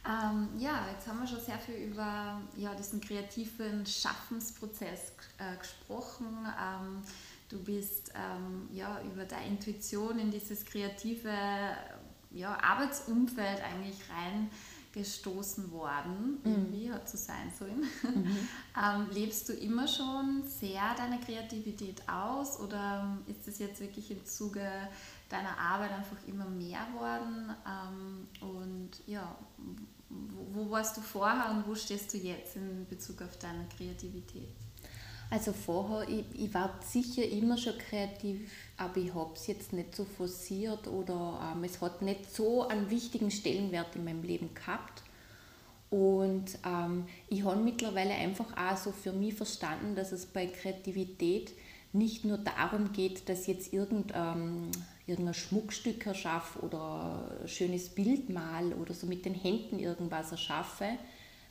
Ähm, 0.03 0.49
ja, 0.57 0.87
jetzt 0.91 1.07
haben 1.07 1.19
wir 1.19 1.27
schon 1.27 1.39
sehr 1.39 1.59
viel 1.59 1.75
über 1.75 2.41
ja, 2.55 2.73
diesen 2.73 2.99
kreativen 2.99 3.85
Schaffensprozess 3.85 5.13
äh, 5.37 5.55
gesprochen. 5.57 6.27
Ähm, 6.59 7.03
Du 7.51 7.61
bist 7.61 8.13
ähm, 8.15 8.69
ja, 8.71 9.01
über 9.03 9.25
deine 9.25 9.47
Intuition 9.47 10.17
in 10.19 10.31
dieses 10.31 10.63
kreative 10.63 11.33
ja, 12.31 12.57
Arbeitsumfeld 12.61 13.61
eigentlich 13.61 13.97
reingestoßen 14.95 15.69
worden. 15.71 16.39
Mhm. 16.43 16.51
Irgendwie 16.51 16.91
hat 16.91 17.09
so 17.09 17.17
sein 17.17 17.51
sollen. 17.59 17.81
Mhm. 18.03 18.37
ähm, 18.81 19.07
lebst 19.11 19.49
du 19.49 19.53
immer 19.53 19.85
schon 19.85 20.43
sehr 20.47 20.95
deine 20.95 21.19
Kreativität 21.19 22.07
aus 22.07 22.57
oder 22.57 23.17
ist 23.27 23.47
es 23.49 23.59
jetzt 23.59 23.81
wirklich 23.81 24.09
im 24.11 24.25
Zuge 24.25 24.65
deiner 25.27 25.57
Arbeit 25.57 25.91
einfach 25.91 26.17
immer 26.27 26.45
mehr 26.45 26.87
worden? 26.93 27.53
Ähm, 27.67 28.27
und 28.39 28.91
ja, 29.07 29.35
wo, 30.07 30.63
wo 30.65 30.71
warst 30.71 30.95
du 30.95 31.01
vorher 31.01 31.51
und 31.51 31.67
wo 31.67 31.75
stehst 31.75 32.13
du 32.13 32.17
jetzt 32.17 32.55
in 32.55 32.85
Bezug 32.87 33.21
auf 33.21 33.37
deine 33.37 33.67
Kreativität? 33.75 34.55
Also 35.31 35.53
vorher, 35.53 36.09
ich, 36.09 36.25
ich 36.35 36.53
war 36.53 36.77
sicher 36.81 37.23
immer 37.23 37.57
schon 37.57 37.77
kreativ, 37.77 38.51
aber 38.75 38.97
ich 38.97 39.13
habe 39.13 39.31
es 39.33 39.47
jetzt 39.47 39.71
nicht 39.71 39.95
so 39.95 40.03
forciert 40.03 40.87
oder 40.87 41.53
ähm, 41.55 41.63
es 41.63 41.79
hat 41.79 42.01
nicht 42.01 42.29
so 42.35 42.67
einen 42.67 42.89
wichtigen 42.89 43.31
Stellenwert 43.31 43.95
in 43.95 44.03
meinem 44.03 44.23
Leben 44.23 44.53
gehabt. 44.53 45.03
Und 45.89 46.57
ähm, 46.65 47.05
ich 47.29 47.45
habe 47.45 47.61
mittlerweile 47.61 48.13
einfach 48.13 48.45
auch 48.57 48.75
so 48.75 48.91
für 48.91 49.13
mich 49.13 49.33
verstanden, 49.33 49.95
dass 49.95 50.11
es 50.11 50.25
bei 50.25 50.47
Kreativität 50.47 51.53
nicht 51.93 52.25
nur 52.25 52.37
darum 52.37 52.91
geht, 52.91 53.29
dass 53.29 53.41
ich 53.41 53.47
jetzt 53.47 53.73
irgend, 53.73 54.11
ähm, 54.13 54.69
irgendein 55.07 55.33
Schmuckstück 55.33 56.05
erschaffe 56.05 56.59
oder 56.59 57.39
ein 57.41 57.47
schönes 57.47 57.87
Bild 57.87 58.29
mal 58.29 58.73
oder 58.73 58.93
so 58.93 59.07
mit 59.07 59.23
den 59.23 59.33
Händen 59.33 59.79
irgendwas 59.79 60.31
erschaffe, 60.31 60.97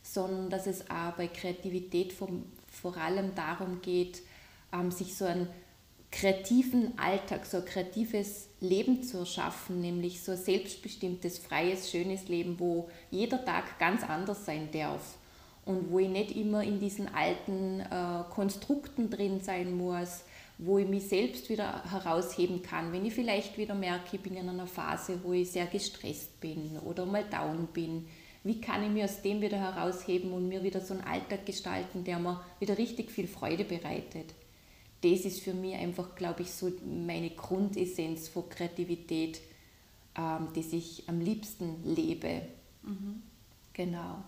sondern 0.03 0.51
dass 0.51 0.67
es 0.67 0.91
auch 0.91 1.13
bei 1.13 1.29
Kreativität 1.29 2.13
vom, 2.13 2.45
vor 2.71 2.97
allem 2.97 3.35
darum 3.35 3.83
geht, 3.83 4.23
ähm, 4.73 4.91
sich 4.91 5.17
so 5.17 5.27
einen 5.27 5.49
kreativen 6.11 6.99
Alltag, 6.99 7.47
so 7.47 7.59
ein 7.59 7.65
kreatives 7.65 8.49
Leben 8.61 9.03
zu 9.03 9.19
erschaffen, 9.19 9.81
nämlich 9.81 10.23
so 10.23 10.33
ein 10.33 10.39
selbstbestimmtes, 10.39 11.39
freies, 11.39 11.91
schönes 11.91 12.29
Leben, 12.29 12.59
wo 12.59 12.89
jeder 13.11 13.45
Tag 13.45 13.79
ganz 13.79 14.03
anders 14.03 14.45
sein 14.45 14.69
darf 14.73 15.19
und 15.65 15.91
wo 15.91 15.99
ich 15.99 16.09
nicht 16.09 16.33
immer 16.33 16.63
in 16.63 16.81
diesen 16.81 17.15
alten 17.15 17.81
äh, 17.81 18.25
Konstrukten 18.31 19.09
drin 19.11 19.41
sein 19.41 19.77
muss, 19.77 20.25
wo 20.59 20.79
ich 20.79 20.89
mich 20.89 21.09
selbst 21.09 21.49
wieder 21.49 21.85
herausheben 21.91 22.63
kann, 22.63 22.93
wenn 22.93 23.07
ich 23.07 23.15
vielleicht 23.15 23.57
wieder 23.57 23.75
merke, 23.75 24.17
ich 24.17 24.21
bin 24.21 24.37
in 24.37 24.49
einer 24.49 24.67
Phase, 24.67 25.21
wo 25.23 25.33
ich 25.33 25.51
sehr 25.51 25.67
gestresst 25.67 26.41
bin 26.41 26.79
oder 26.85 27.07
mal 27.07 27.25
down 27.25 27.69
bin. 27.73 28.07
Wie 28.43 28.61
kann 28.61 28.83
ich 28.83 28.91
mich 28.91 29.05
aus 29.05 29.23
dem 29.23 29.41
wieder 29.41 29.59
herausheben 29.59 30.33
und 30.33 30.49
mir 30.49 30.63
wieder 30.63 30.81
so 30.81 30.95
einen 30.95 31.05
Alltag 31.05 31.45
gestalten, 31.45 32.05
der 32.05 32.19
mir 32.19 32.43
wieder 32.59 32.79
richtig 32.79 33.11
viel 33.11 33.29
Freude 33.29 33.65
bereitet? 33.65 34.35
Das 35.03 35.21
ist 35.21 35.41
für 35.41 35.55
mich 35.55 35.75
einfach, 35.75 36.15
glaube 36.15 36.43
ich, 36.43 36.53
so 36.53 36.73
meine 36.85 37.31
Grundessenz 37.31 38.29
von 38.29 38.49
Kreativität, 38.49 39.41
ähm, 40.17 40.49
die 40.55 40.77
ich 40.77 41.05
am 41.07 41.21
liebsten 41.21 41.83
lebe. 41.85 42.43
Mhm. 42.83 43.23
Genau. 43.73 44.23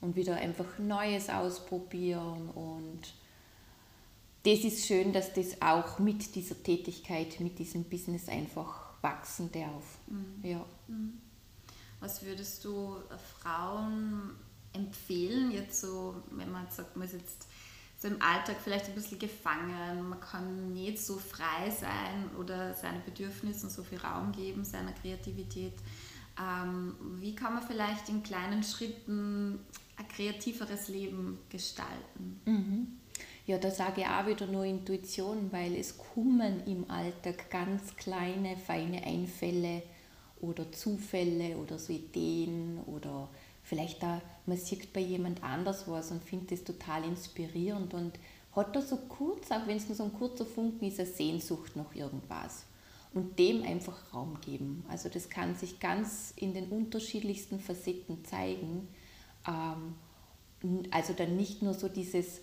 Und 0.00 0.14
wieder 0.14 0.36
einfach 0.36 0.78
Neues 0.78 1.28
ausprobieren 1.28 2.50
und 2.50 3.00
das 4.44 4.60
ist 4.60 4.86
schön, 4.86 5.12
dass 5.12 5.32
das 5.34 5.60
auch 5.60 5.98
mit 5.98 6.34
dieser 6.34 6.62
Tätigkeit, 6.62 7.40
mit 7.40 7.58
diesem 7.58 7.84
Business 7.84 8.28
einfach 8.28 8.94
wachsen 9.02 9.50
darf. 9.52 9.98
Mhm. 10.06 10.48
Ja. 10.48 10.64
Mhm. 10.86 11.20
Was 12.00 12.22
würdest 12.22 12.64
du 12.64 12.96
Frauen 13.40 14.30
empfehlen, 14.72 15.50
jetzt 15.50 15.80
so, 15.80 16.14
wenn 16.30 16.50
man 16.50 16.68
sagt, 16.70 16.96
man 16.96 17.06
ist 17.06 17.14
jetzt 17.14 17.48
so 17.98 18.06
im 18.06 18.22
Alltag 18.22 18.56
vielleicht 18.62 18.86
ein 18.86 18.94
bisschen 18.94 19.18
gefangen, 19.18 20.08
man 20.08 20.20
kann 20.20 20.72
nicht 20.72 21.00
so 21.00 21.18
frei 21.18 21.70
sein 21.70 22.30
oder 22.38 22.72
seine 22.74 23.00
Bedürfnisse 23.00 23.68
so 23.68 23.82
viel 23.82 23.98
Raum 23.98 24.30
geben, 24.30 24.64
seiner 24.64 24.92
Kreativität. 24.92 25.74
Ähm, 26.40 26.94
wie 27.20 27.34
kann 27.34 27.54
man 27.54 27.62
vielleicht 27.62 28.08
in 28.08 28.22
kleinen 28.22 28.62
Schritten 28.62 29.58
ein 29.96 30.08
kreativeres 30.08 30.88
Leben 30.88 31.38
gestalten? 31.50 32.40
Mhm. 32.44 32.98
Ja, 33.46 33.58
da 33.58 33.70
sage 33.70 34.02
ich 34.02 34.06
auch 34.06 34.26
wieder 34.26 34.46
nur 34.46 34.64
Intuition, 34.64 35.50
weil 35.50 35.74
es 35.74 35.96
kommen 35.98 36.64
im 36.66 36.88
Alltag 36.88 37.50
ganz 37.50 37.96
kleine, 37.96 38.56
feine 38.56 39.02
Einfälle 39.02 39.82
oder 40.40 40.70
Zufälle 40.72 41.56
oder 41.56 41.78
so 41.78 41.92
Ideen 41.92 42.78
oder 42.86 43.28
vielleicht 43.62 44.02
auch, 44.02 44.20
man 44.46 44.56
sieht 44.56 44.92
bei 44.92 45.00
jemand 45.00 45.42
anders 45.42 45.88
was 45.88 46.10
und 46.10 46.24
findet 46.24 46.52
es 46.52 46.64
total 46.64 47.04
inspirierend 47.04 47.92
und 47.94 48.18
hat 48.52 48.74
da 48.74 48.80
so 48.80 48.96
kurz, 48.96 49.50
auch 49.50 49.66
wenn 49.66 49.76
es 49.76 49.88
nur 49.88 49.96
so 49.96 50.04
ein 50.04 50.12
kurzer 50.12 50.46
Funken 50.46 50.86
ist, 50.86 50.98
eine 50.98 51.08
Sehnsucht 51.08 51.76
nach 51.76 51.94
irgendwas. 51.94 52.64
Und 53.14 53.38
dem 53.38 53.62
einfach 53.62 54.12
Raum 54.12 54.38
geben. 54.40 54.84
Also 54.88 55.08
das 55.08 55.30
kann 55.30 55.56
sich 55.56 55.80
ganz 55.80 56.32
in 56.36 56.52
den 56.54 56.68
unterschiedlichsten 56.68 57.58
Facetten 57.58 58.24
zeigen. 58.24 58.88
Ähm, 59.46 59.94
also 60.90 61.14
dann 61.14 61.36
nicht 61.36 61.62
nur 61.62 61.74
so 61.74 61.88
dieses 61.88 62.40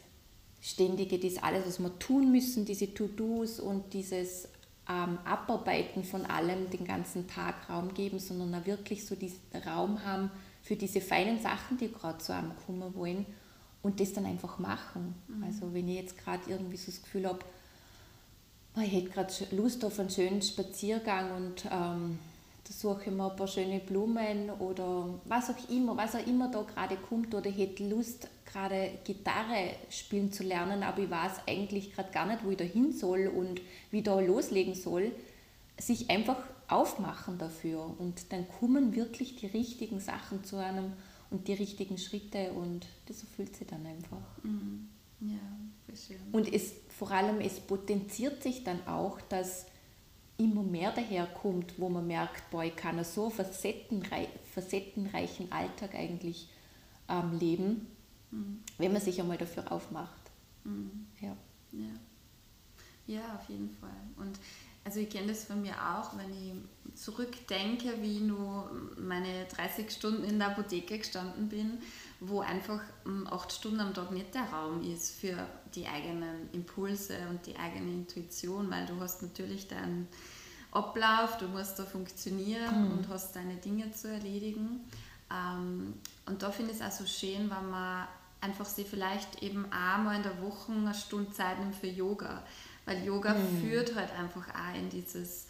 ständige, 0.62 1.20
das 1.20 1.42
alles, 1.44 1.68
was 1.68 1.80
wir 1.80 2.00
tun 2.00 2.32
müssen, 2.32 2.66
diese 2.66 2.92
To-Dos 2.94 3.60
und 3.60 3.94
dieses 3.94 4.48
ähm, 4.90 5.18
Abarbeiten 5.26 6.04
von 6.04 6.26
allem 6.26 6.70
den 6.70 6.86
ganzen 6.86 7.28
Tag 7.28 7.70
Raum 7.70 7.94
geben, 7.94 8.20
sondern 8.20 8.54
auch 8.62 8.66
wirklich 8.66 9.06
so 9.06 9.16
diesen 9.16 9.40
Raum 9.66 10.04
haben 10.04 10.30
für 10.62 10.76
diese 10.76 11.02
feinen 11.02 11.40
Sachen, 11.40 11.78
die 11.78 11.92
gerade 11.92 12.24
so 12.24 12.34
ankommen 12.34 12.94
wollen 12.96 13.26
und 13.82 14.00
das 14.00 14.14
dann 14.14 14.26
einfach 14.26 14.60
machen. 14.60 15.16
Mhm. 15.28 15.44
Also 15.44 15.74
wenn 15.74 15.88
ich 15.88 15.96
jetzt 15.96 16.18
gerade 16.18 16.50
irgendwie 16.50 16.78
so 16.78 16.88
das 16.88 17.02
Gefühl 17.02 17.28
habe, 17.28 17.40
ich 18.78 18.92
hätte 18.92 19.10
gerade 19.10 19.34
Lust 19.52 19.86
auf 19.86 20.00
einen 20.00 20.10
schönen 20.10 20.42
Spaziergang 20.42 21.32
und 21.32 21.66
ähm, 21.72 22.20
da 22.68 22.74
suche 22.74 23.10
ich 23.10 23.16
mir 23.16 23.30
ein 23.30 23.36
paar 23.36 23.48
schöne 23.48 23.80
Blumen 23.80 24.50
oder 24.50 25.20
was 25.26 25.52
auch 25.52 25.70
immer, 25.70 25.96
was 25.96 26.16
auch 26.16 26.26
immer 26.26 26.50
da 26.50 26.64
gerade 26.64 26.98
kommt 26.98 27.34
oder 27.36 27.48
ich 27.48 27.58
hätte 27.58 27.88
Lust, 27.88 28.28
gerade 28.44 28.90
Gitarre 29.04 29.76
spielen 29.90 30.32
zu 30.32 30.44
lernen, 30.44 30.82
aber 30.82 31.04
ich 31.04 31.10
weiß 31.10 31.42
eigentlich 31.48 31.94
gerade 31.94 32.12
gar 32.12 32.26
nicht, 32.26 32.44
wo 32.44 32.50
ich 32.50 32.58
da 32.58 32.64
hin 32.64 32.92
soll 32.92 33.28
und 33.28 33.62
wie 33.92 34.02
da 34.02 34.20
loslegen 34.20 34.74
soll, 34.74 35.12
sich 35.80 36.10
einfach 36.10 36.38
aufmachen 36.68 37.38
dafür 37.38 37.94
und 38.00 38.32
dann 38.32 38.48
kommen 38.48 38.96
wirklich 38.96 39.36
die 39.36 39.46
richtigen 39.46 40.00
Sachen 40.00 40.44
zu 40.44 40.58
einem 40.58 40.94
und 41.30 41.48
die 41.48 41.54
richtigen 41.54 42.00
Schritte 42.00 42.52
und 42.54 42.88
das 43.08 43.22
erfüllt 43.22 43.56
sich 43.56 43.68
dann 43.68 43.86
einfach. 43.86 44.44
Mhm. 44.44 44.90
Ja, 45.22 45.96
schön. 45.96 46.18
Und 46.32 46.52
es 46.52 46.74
vor 46.98 47.12
allem, 47.12 47.42
es 47.42 47.60
potenziert 47.60 48.42
sich 48.42 48.64
dann 48.64 48.88
auch, 48.88 49.22
dass 49.22 49.68
immer 50.38 50.64
mehr 50.64 50.92
daherkommt, 50.92 51.74
wo 51.78 51.90
man 51.90 52.08
merkt, 52.08 52.50
boah, 52.52 52.64
ich 52.64 52.76
kann 52.76 53.02
so 53.04 53.30
facettenreich, 53.30 54.28
facettenreichen 54.54 55.52
Alltag 55.52 55.96
eigentlich 55.96 56.50
ähm, 57.08 57.38
leben, 57.40 57.88
mhm. 58.32 58.64
wenn 58.78 58.92
man 58.92 59.02
sich 59.02 59.20
einmal 59.20 59.38
dafür 59.38 59.72
aufmacht. 59.72 60.32
Mhm. 60.64 61.08
Ja. 61.22 61.36
ja. 61.72 61.90
Ja, 63.08 63.36
auf 63.36 63.48
jeden 63.50 63.70
Fall. 63.70 63.96
Und 64.18 64.40
also 64.84 65.00
ich 65.00 65.10
kenne 65.10 65.28
das 65.28 65.46
von 65.46 65.62
mir 65.62 65.74
auch, 65.74 66.18
wenn 66.18 66.32
ich 66.32 66.54
zurückdenke, 66.96 68.02
wie 68.02 68.18
ich 68.18 68.22
nur 68.22 68.72
meine 68.98 69.46
30 69.46 69.92
Stunden 69.92 70.24
in 70.24 70.40
der 70.40 70.50
Apotheke 70.50 70.98
gestanden 70.98 71.50
bin, 71.50 71.80
wo 72.28 72.42
einfach 72.42 72.80
hm, 73.04 73.28
acht 73.28 73.52
Stunden 73.52 73.80
am 73.80 73.94
Tag 73.94 74.12
nicht 74.12 74.34
der 74.34 74.44
Raum 74.44 74.82
ist 74.84 75.12
für 75.20 75.48
die 75.74 75.88
eigenen 75.88 76.50
Impulse 76.52 77.18
und 77.30 77.46
die 77.46 77.56
eigene 77.58 77.92
Intuition, 77.92 78.70
weil 78.70 78.86
du 78.86 79.00
hast 79.00 79.22
natürlich 79.22 79.68
deinen 79.68 80.08
Ablauf, 80.72 81.38
du 81.38 81.48
musst 81.48 81.80
da 81.80 81.86
funktionieren 81.86 82.86
mhm. 82.86 82.98
und 82.98 83.10
hast 83.10 83.36
deine 83.36 83.56
Dinge 83.56 83.92
zu 83.92 84.10
erledigen. 84.10 84.82
Ähm, 85.32 85.94
und 86.26 86.42
da 86.42 86.52
finde 86.52 86.72
ich 86.72 86.80
es 86.80 86.86
auch 86.86 86.92
so 86.92 87.06
schön, 87.06 87.50
wenn 87.50 87.70
man 87.70 88.08
einfach 88.42 88.66
sich 88.66 88.88
vielleicht 88.88 89.42
eben 89.42 89.66
einmal 89.72 90.18
in 90.18 90.24
der 90.24 90.42
Woche 90.42 90.72
eine 90.72 90.94
Stunde 90.94 91.32
Zeit 91.32 91.60
nimmt 91.60 91.76
für 91.76 91.88
Yoga 91.88 92.44
weil 92.86 93.04
Yoga 93.04 93.34
mhm. 93.34 93.62
führt 93.62 93.96
halt 93.96 94.12
einfach 94.14 94.48
auch 94.50 94.78
in 94.78 94.90
dieses 94.90 95.48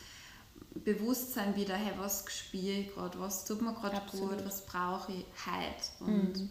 Bewusstsein 0.74 1.56
wieder, 1.56 1.76
hey, 1.76 1.94
was 1.98 2.26
spiele 2.30 2.80
ich 2.80 2.94
gerade, 2.94 3.20
was 3.20 3.46
tut 3.46 3.62
mir 3.62 3.74
gerade 3.74 4.02
gut, 4.12 4.46
was 4.46 4.66
brauche 4.66 5.12
ich 5.12 5.26
heute. 5.46 6.12
Und 6.12 6.38
mhm. 6.38 6.50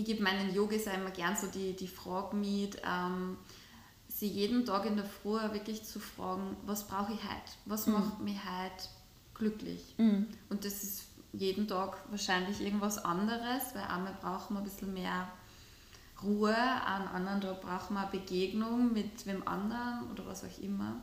Ich 0.00 0.04
gebe 0.04 0.22
meinen 0.22 0.54
Yogis 0.54 0.86
immer 0.86 1.10
gern 1.10 1.36
so 1.36 1.46
die, 1.48 1.74
die 1.74 1.88
Frage 1.88 2.36
mit, 2.36 2.80
ähm, 2.84 3.36
sie 4.08 4.28
jeden 4.28 4.64
Tag 4.64 4.86
in 4.86 4.96
der 4.96 5.04
Früh 5.04 5.40
wirklich 5.52 5.84
zu 5.84 6.00
fragen, 6.00 6.56
was 6.66 6.86
brauche 6.86 7.12
ich 7.12 7.22
heute, 7.22 7.52
was 7.66 7.86
mhm. 7.86 7.94
macht 7.94 8.20
mich 8.20 8.36
heute 8.36 8.88
glücklich. 9.34 9.94
Mhm. 9.98 10.26
Und 10.48 10.64
das 10.64 10.82
ist 10.82 11.02
jeden 11.32 11.68
Tag 11.68 11.98
wahrscheinlich 12.10 12.60
irgendwas 12.60 13.04
anderes, 13.04 13.74
weil 13.74 13.84
einmal 13.84 14.16
brauchen 14.20 14.54
wir 14.54 14.60
ein 14.60 14.64
bisschen 14.64 14.92
mehr 14.94 15.28
Ruhe, 16.22 16.56
an 16.56 17.06
anderen 17.08 17.40
Tag 17.40 17.60
braucht 17.60 17.90
man 17.90 18.08
eine 18.08 18.10
Begegnung 18.10 18.92
mit 18.92 19.26
wem 19.26 19.46
anderen 19.46 20.10
oder 20.10 20.26
was 20.26 20.42
auch 20.42 20.62
immer. 20.62 20.96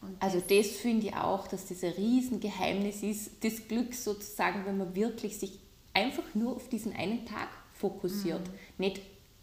Und 0.00 0.22
also 0.22 0.38
das, 0.38 0.48
das 0.48 0.76
finde 0.76 1.08
ich 1.08 1.14
auch, 1.14 1.48
dass 1.48 1.66
das 1.66 1.82
ein 1.82 1.92
Riesengeheimnis 1.92 3.02
ist, 3.02 3.42
des 3.42 3.66
Glücks 3.68 4.04
sozusagen, 4.04 4.64
wenn 4.64 4.78
man 4.78 4.94
wirklich 4.94 5.38
sich 5.38 5.58
einfach 5.92 6.34
nur 6.34 6.56
auf 6.56 6.68
diesen 6.68 6.94
einen 6.94 7.26
Tag 7.26 7.48
fokussiert. 7.78 8.46
Mhm. 8.46 8.52
Nicht 8.78 9.00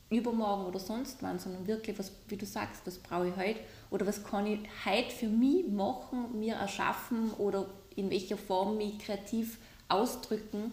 übermorgen 0.09 0.65
oder 0.65 0.79
sonst 0.79 1.21
wann, 1.21 1.39
sondern 1.39 1.65
wirklich, 1.67 1.97
was, 1.97 2.11
wie 2.27 2.37
du 2.37 2.45
sagst, 2.45 2.81
was 2.85 2.97
brauche 2.99 3.29
ich 3.29 3.35
heute 3.35 3.59
oder 3.89 4.05
was 4.05 4.23
kann 4.23 4.45
ich 4.45 4.59
heute 4.85 5.09
für 5.09 5.27
mich 5.27 5.67
machen, 5.67 6.39
mir 6.39 6.55
erschaffen 6.55 7.31
oder 7.33 7.67
in 7.95 8.09
welcher 8.09 8.37
Form 8.37 8.77
mich 8.77 8.99
kreativ 8.99 9.57
ausdrücken, 9.87 10.71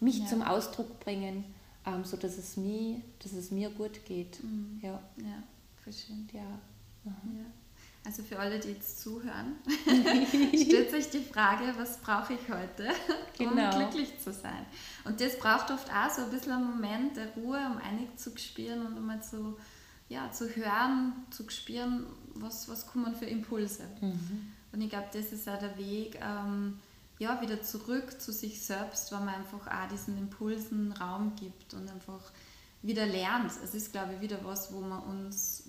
mich 0.00 0.18
ja. 0.18 0.26
zum 0.26 0.42
Ausdruck 0.42 0.98
bringen 1.00 1.44
ähm, 1.88 2.04
so 2.04 2.16
dass 2.16 2.36
es 2.38 2.56
mir, 2.56 3.00
dass 3.22 3.32
es 3.32 3.50
mir 3.50 3.70
gut 3.70 4.04
geht. 4.04 4.42
Mhm. 4.42 4.80
Ja. 4.82 5.02
Ja, 5.16 5.42
verschön. 5.82 6.28
Ja. 6.32 6.58
ja. 7.04 7.12
Also 8.04 8.22
für 8.22 8.38
alle, 8.38 8.58
die 8.58 8.70
jetzt 8.70 9.00
zuhören, 9.00 9.56
stellt 10.54 10.90
sich 10.90 11.10
die 11.10 11.22
Frage, 11.22 11.74
was 11.76 11.98
brauche 11.98 12.32
ich 12.34 12.48
heute, 12.48 12.88
um 13.38 13.54
genau. 13.54 13.76
glücklich 13.76 14.18
zu 14.18 14.32
sein? 14.32 14.64
Und 15.04 15.20
das 15.20 15.38
braucht 15.38 15.70
oft 15.70 15.90
auch 15.90 16.10
so 16.10 16.22
ein 16.22 16.30
bisschen 16.30 16.52
einen 16.52 16.70
Moment 16.70 17.16
der 17.16 17.28
Ruhe, 17.34 17.58
um 17.58 17.76
einig 17.78 18.18
zu 18.18 18.36
spüren 18.38 18.86
und 18.86 19.06
mal 19.06 19.22
zu 19.22 19.56
ja, 20.08 20.30
zu 20.30 20.48
hören, 20.56 21.12
zu 21.30 21.48
spüren, 21.50 22.06
was, 22.34 22.68
was 22.68 22.86
kommen 22.86 23.14
für 23.14 23.26
Impulse. 23.26 23.84
Mhm. 24.00 24.52
Und 24.72 24.80
ich 24.80 24.90
glaube, 24.90 25.08
das 25.12 25.32
ist 25.32 25.48
auch 25.48 25.58
der 25.58 25.76
Weg, 25.76 26.18
ähm, 26.22 26.78
ja, 27.18 27.40
wieder 27.40 27.62
zurück 27.62 28.20
zu 28.20 28.32
sich 28.32 28.60
selbst, 28.60 29.12
weil 29.12 29.20
man 29.20 29.34
einfach 29.34 29.66
auch 29.66 29.88
diesen 29.88 30.16
Impulsen 30.16 30.92
Raum 30.92 31.34
gibt 31.36 31.74
und 31.74 31.90
einfach 31.90 32.32
wieder 32.82 33.06
lernt. 33.06 33.50
Es 33.62 33.74
ist, 33.74 33.92
glaube 33.92 34.14
ich, 34.14 34.20
wieder 34.20 34.38
was, 34.44 34.72
wo 34.72 34.80
wir 34.80 35.04
uns 35.04 35.64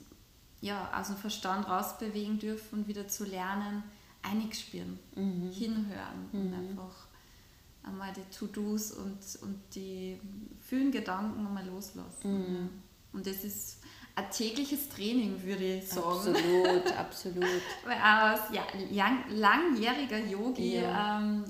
ja, 0.61 0.91
aus 0.93 1.07
dem 1.07 1.17
Verstand 1.17 1.67
rausbewegen 1.67 2.39
dürfen 2.39 2.79
und 2.79 2.87
wieder 2.87 3.07
zu 3.07 3.25
lernen, 3.25 3.83
einigspüren, 4.21 4.99
mhm. 5.15 5.51
hinhören 5.51 6.29
mhm. 6.31 6.41
und 6.41 6.53
einfach 6.53 7.07
einmal 7.83 8.11
die 8.13 8.37
To-Dos 8.37 8.91
und, 8.91 9.19
und 9.41 9.59
die 9.73 10.19
vielen 10.59 10.91
Gedanken 10.91 11.45
einmal 11.45 11.65
loslassen. 11.65 12.33
Mhm. 12.33 12.69
Und 13.13 13.25
das 13.25 13.43
ist 13.43 13.79
ein 14.15 14.29
tägliches 14.31 14.89
Training, 14.89 15.41
würde 15.43 15.77
ich 15.77 15.87
sagen. 15.87 16.07
Absolut, 16.07 16.97
absolut. 16.97 17.61
Weil 17.85 17.97
als 17.97 18.41
ja, 18.51 18.63
lang, 18.91 19.23
langjähriger 19.29 20.19
Yogi 20.19 20.75
ja. 20.75 21.19
ähm, 21.19 21.45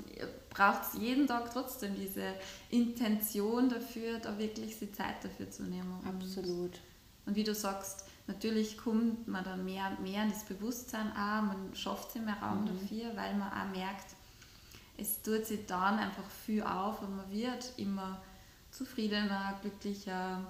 braucht 0.49 0.81
es 0.83 1.01
jeden 1.01 1.27
Tag 1.27 1.51
trotzdem 1.51 1.95
diese 1.95 2.33
Intention 2.69 3.69
dafür, 3.69 4.19
da 4.19 4.37
wirklich 4.37 4.77
die 4.79 4.91
Zeit 4.91 5.23
dafür 5.23 5.49
zu 5.49 5.63
nehmen. 5.63 5.99
Absolut. 6.05 6.47
Und, 6.47 6.79
und 7.25 7.35
wie 7.35 7.43
du 7.43 7.55
sagst, 7.55 8.05
natürlich 8.29 8.77
kommt 8.77 9.27
man 9.27 9.43
dann 9.43 9.65
mehr 9.65 9.89
und 9.89 10.01
mehr 10.01 10.23
in 10.23 10.29
das 10.29 10.43
Bewusstsein 10.43 11.11
auch, 11.11 11.41
man 11.41 11.73
schafft 11.73 12.11
sich 12.13 12.21
mehr 12.21 12.37
Raum 12.41 12.61
mhm. 12.61 12.67
dafür, 12.67 13.15
weil 13.15 13.35
man 13.35 13.51
auch 13.51 13.75
merkt, 13.75 14.15
es 14.97 15.21
tut 15.21 15.45
sich 15.45 15.65
dann 15.65 15.99
einfach 15.99 16.29
viel 16.45 16.63
auf 16.63 17.01
und 17.01 17.17
man 17.17 17.29
wird 17.31 17.73
immer 17.77 18.21
zufriedener, 18.71 19.57
glücklicher, 19.61 20.45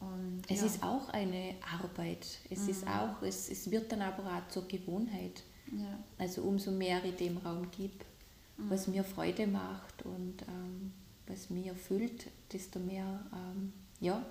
und, 0.00 0.42
es 0.48 0.60
ja. 0.60 0.66
ist 0.66 0.82
auch 0.82 1.08
eine 1.08 1.56
Arbeit. 1.80 2.26
Es 2.50 2.62
mhm. 2.62 2.68
ist 2.68 2.86
auch, 2.86 3.20
es, 3.22 3.48
es 3.50 3.70
wird 3.70 3.90
dann 3.90 4.02
aber 4.02 4.24
auch 4.24 4.48
zur 4.48 4.66
Gewohnheit. 4.68 5.42
Ja. 5.72 5.98
Also 6.18 6.42
umso 6.42 6.70
mehr 6.70 7.04
ich 7.04 7.16
dem 7.16 7.38
Raum 7.38 7.68
gebe, 7.70 7.94
mhm. 8.56 8.70
was 8.70 8.86
mir 8.86 9.04
Freude 9.04 9.46
macht 9.46 10.04
und 10.04 10.42
ähm, 10.42 10.92
was 11.26 11.50
mir 11.50 11.72
erfüllt, 11.72 12.28
desto 12.52 12.78
mehr 12.78 13.26
ähm, 13.32 13.72
ja, 14.00 14.24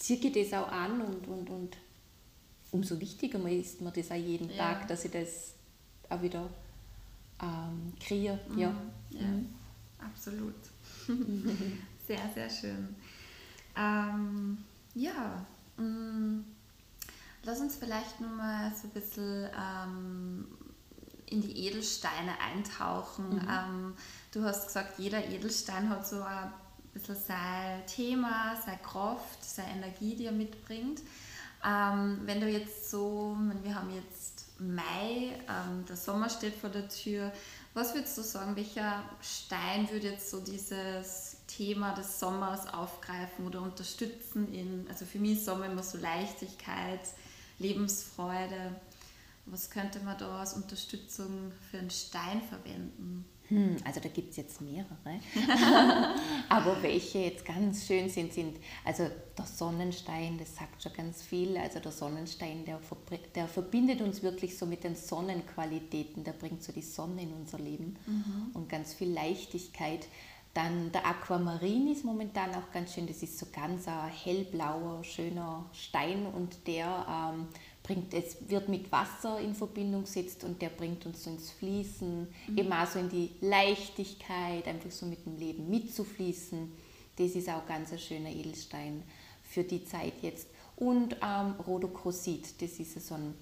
ziehe 0.00 0.18
ich 0.18 0.32
das 0.32 0.58
auch 0.58 0.72
an 0.72 1.00
und, 1.00 1.28
und, 1.28 1.50
und 1.50 1.76
umso 2.72 2.98
wichtiger 2.98 3.38
ist 3.48 3.80
mir 3.80 3.92
das 3.92 4.10
auch 4.10 4.16
jeden 4.16 4.50
ja. 4.50 4.56
Tag, 4.56 4.88
dass 4.88 5.04
ich 5.04 5.10
das 5.12 5.52
auch 6.08 6.20
wieder 6.22 6.48
ähm, 7.40 7.92
kreiere. 8.00 8.40
Mhm. 8.48 8.58
Ja. 8.58 8.74
ja. 9.10 9.26
Mhm. 9.26 9.54
absolut. 9.98 10.54
sehr, 12.06 12.20
sehr 12.34 12.50
schön. 12.50 12.96
Ähm, 13.76 14.58
ja, 14.94 15.46
mm, 15.76 16.40
lass 17.44 17.60
uns 17.60 17.76
vielleicht 17.76 18.20
nur 18.20 18.30
mal 18.30 18.72
so 18.74 18.88
ein 18.88 18.90
bisschen 18.92 19.48
ähm, 19.56 20.46
in 21.26 21.42
die 21.42 21.66
Edelsteine 21.66 22.32
eintauchen. 22.40 23.36
Mhm. 23.36 23.48
Ähm, 23.48 23.94
du 24.32 24.42
hast 24.44 24.66
gesagt, 24.66 24.98
jeder 24.98 25.24
Edelstein 25.26 25.90
hat 25.90 26.06
so 26.06 26.22
ein 26.22 26.52
bisschen 26.92 27.16
sein 27.16 27.86
Thema, 27.86 28.56
seine 28.64 28.78
Kraft, 28.78 29.44
seine 29.44 29.72
Energie, 29.72 30.16
die 30.16 30.26
er 30.26 30.32
mitbringt. 30.32 31.02
Ähm, 31.64 32.20
wenn 32.24 32.40
du 32.40 32.48
jetzt 32.48 32.90
so, 32.90 33.36
wir 33.62 33.74
haben 33.74 33.94
jetzt 33.94 34.46
Mai, 34.58 35.38
ähm, 35.48 35.84
der 35.88 35.96
Sommer 35.96 36.28
steht 36.28 36.54
vor 36.54 36.70
der 36.70 36.88
Tür, 36.88 37.32
was 37.74 37.94
würdest 37.94 38.16
du 38.18 38.22
sagen, 38.22 38.56
welcher 38.56 39.02
Stein 39.20 39.90
würde 39.90 40.08
jetzt 40.08 40.30
so 40.30 40.40
dieses 40.40 41.36
Thema 41.46 41.94
des 41.94 42.18
Sommers 42.18 42.72
aufgreifen 42.72 43.46
oder 43.46 43.62
unterstützen 43.62 44.52
in, 44.52 44.86
also 44.88 45.04
für 45.04 45.18
mich 45.18 45.38
ist 45.38 45.44
Sommer 45.44 45.66
immer 45.66 45.82
so 45.82 45.98
Leichtigkeit, 45.98 47.00
Lebensfreude. 47.58 48.74
Was 49.46 49.70
könnte 49.70 50.00
man 50.00 50.16
da 50.18 50.40
als 50.40 50.54
Unterstützung 50.54 51.52
für 51.70 51.78
einen 51.78 51.90
Stein 51.90 52.42
verwenden? 52.42 53.24
Hm, 53.50 53.76
also 53.84 53.98
da 54.00 54.08
gibt 54.08 54.30
es 54.30 54.36
jetzt 54.36 54.60
mehrere. 54.60 54.86
Aber 56.48 56.82
welche 56.82 57.18
jetzt 57.18 57.44
ganz 57.44 57.86
schön 57.86 58.08
sind, 58.08 58.32
sind, 58.32 58.56
also 58.84 59.08
der 59.36 59.44
Sonnenstein, 59.44 60.38
das 60.38 60.54
sagt 60.54 60.82
schon 60.82 60.92
ganz 60.92 61.22
viel. 61.22 61.56
Also 61.56 61.80
der 61.80 61.90
Sonnenstein, 61.90 62.64
der, 62.64 62.80
der 63.34 63.48
verbindet 63.48 64.00
uns 64.00 64.22
wirklich 64.22 64.56
so 64.56 64.66
mit 64.66 64.84
den 64.84 64.94
Sonnenqualitäten, 64.94 66.22
der 66.22 66.32
bringt 66.32 66.62
so 66.62 66.72
die 66.72 66.82
Sonne 66.82 67.22
in 67.22 67.32
unser 67.32 67.58
Leben 67.58 67.96
mhm. 68.06 68.50
und 68.54 68.68
ganz 68.68 68.94
viel 68.94 69.12
Leichtigkeit. 69.12 70.06
Dann 70.52 70.90
der 70.90 71.06
Aquamarin 71.06 71.92
ist 71.92 72.04
momentan 72.04 72.50
auch 72.54 72.72
ganz 72.72 72.94
schön. 72.94 73.06
Das 73.06 73.22
ist 73.22 73.38
so 73.38 73.46
ganz 73.52 73.86
ein 73.86 74.08
hellblauer, 74.08 75.04
schöner 75.04 75.64
Stein 75.72 76.26
und 76.26 76.66
der 76.66 77.06
ähm, 77.08 77.46
bringt, 77.82 78.12
es 78.14 78.36
wird 78.48 78.68
mit 78.68 78.90
Wasser 78.90 79.38
in 79.38 79.54
Verbindung 79.54 80.02
gesetzt 80.02 80.42
und 80.42 80.60
der 80.60 80.70
bringt 80.70 81.06
uns 81.06 81.24
so 81.24 81.30
ins 81.30 81.50
Fließen, 81.52 82.26
mhm. 82.48 82.58
eben 82.58 82.72
auch 82.72 82.86
so 82.86 82.98
in 82.98 83.08
die 83.08 83.30
Leichtigkeit, 83.40 84.66
einfach 84.66 84.90
so 84.90 85.06
mit 85.06 85.24
dem 85.24 85.36
Leben 85.38 85.70
mitzufließen. 85.70 86.72
Das 87.16 87.30
ist 87.30 87.48
auch 87.48 87.66
ganz 87.66 87.92
ein 87.92 87.98
schöner 87.98 88.30
Edelstein 88.30 89.04
für 89.44 89.62
die 89.62 89.84
Zeit 89.84 90.14
jetzt. 90.22 90.48
Und 90.76 91.16
ähm, 91.22 91.54
Rhodocrosit, 91.66 92.60
das 92.60 92.80
ist 92.80 93.06
so 93.06 93.14
ein 93.14 93.34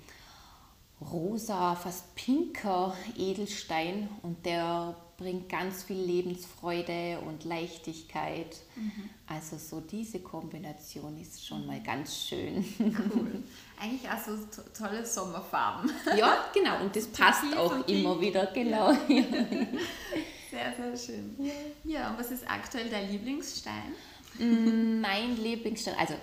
rosa, 1.00 1.74
fast 1.74 2.14
pinker 2.14 2.94
Edelstein 3.16 4.08
und 4.22 4.44
der 4.44 4.96
bringt 5.18 5.48
ganz 5.48 5.82
viel 5.82 6.00
Lebensfreude 6.00 7.18
und 7.26 7.44
Leichtigkeit. 7.44 8.56
Mhm. 8.76 9.10
Also 9.26 9.58
so 9.58 9.80
diese 9.80 10.20
Kombination 10.20 11.20
ist 11.20 11.44
schon 11.44 11.66
mal 11.66 11.82
ganz 11.82 12.16
schön. 12.16 12.64
Cool. 12.78 13.42
Eigentlich 13.78 14.08
auch 14.08 14.18
so 14.18 14.38
tolle 14.72 15.04
Sommerfarben. 15.04 15.90
Ja, 16.16 16.46
genau. 16.54 16.80
Und 16.80 16.94
das 16.94 17.08
passt 17.08 17.44
auch 17.56 17.86
immer 17.88 18.20
wieder, 18.20 18.46
genau. 18.46 18.92
Sehr, 20.50 20.74
sehr 20.74 20.96
schön. 20.96 21.36
Ja, 21.84 22.10
und 22.10 22.18
was 22.18 22.30
ist 22.30 22.48
aktuell 22.50 22.88
dein 22.88 23.10
Lieblingsstein? 23.10 23.92
Mm, 24.38 24.98
mein 24.98 25.36
Lieblingsstein, 25.36 25.94
also 25.98 26.14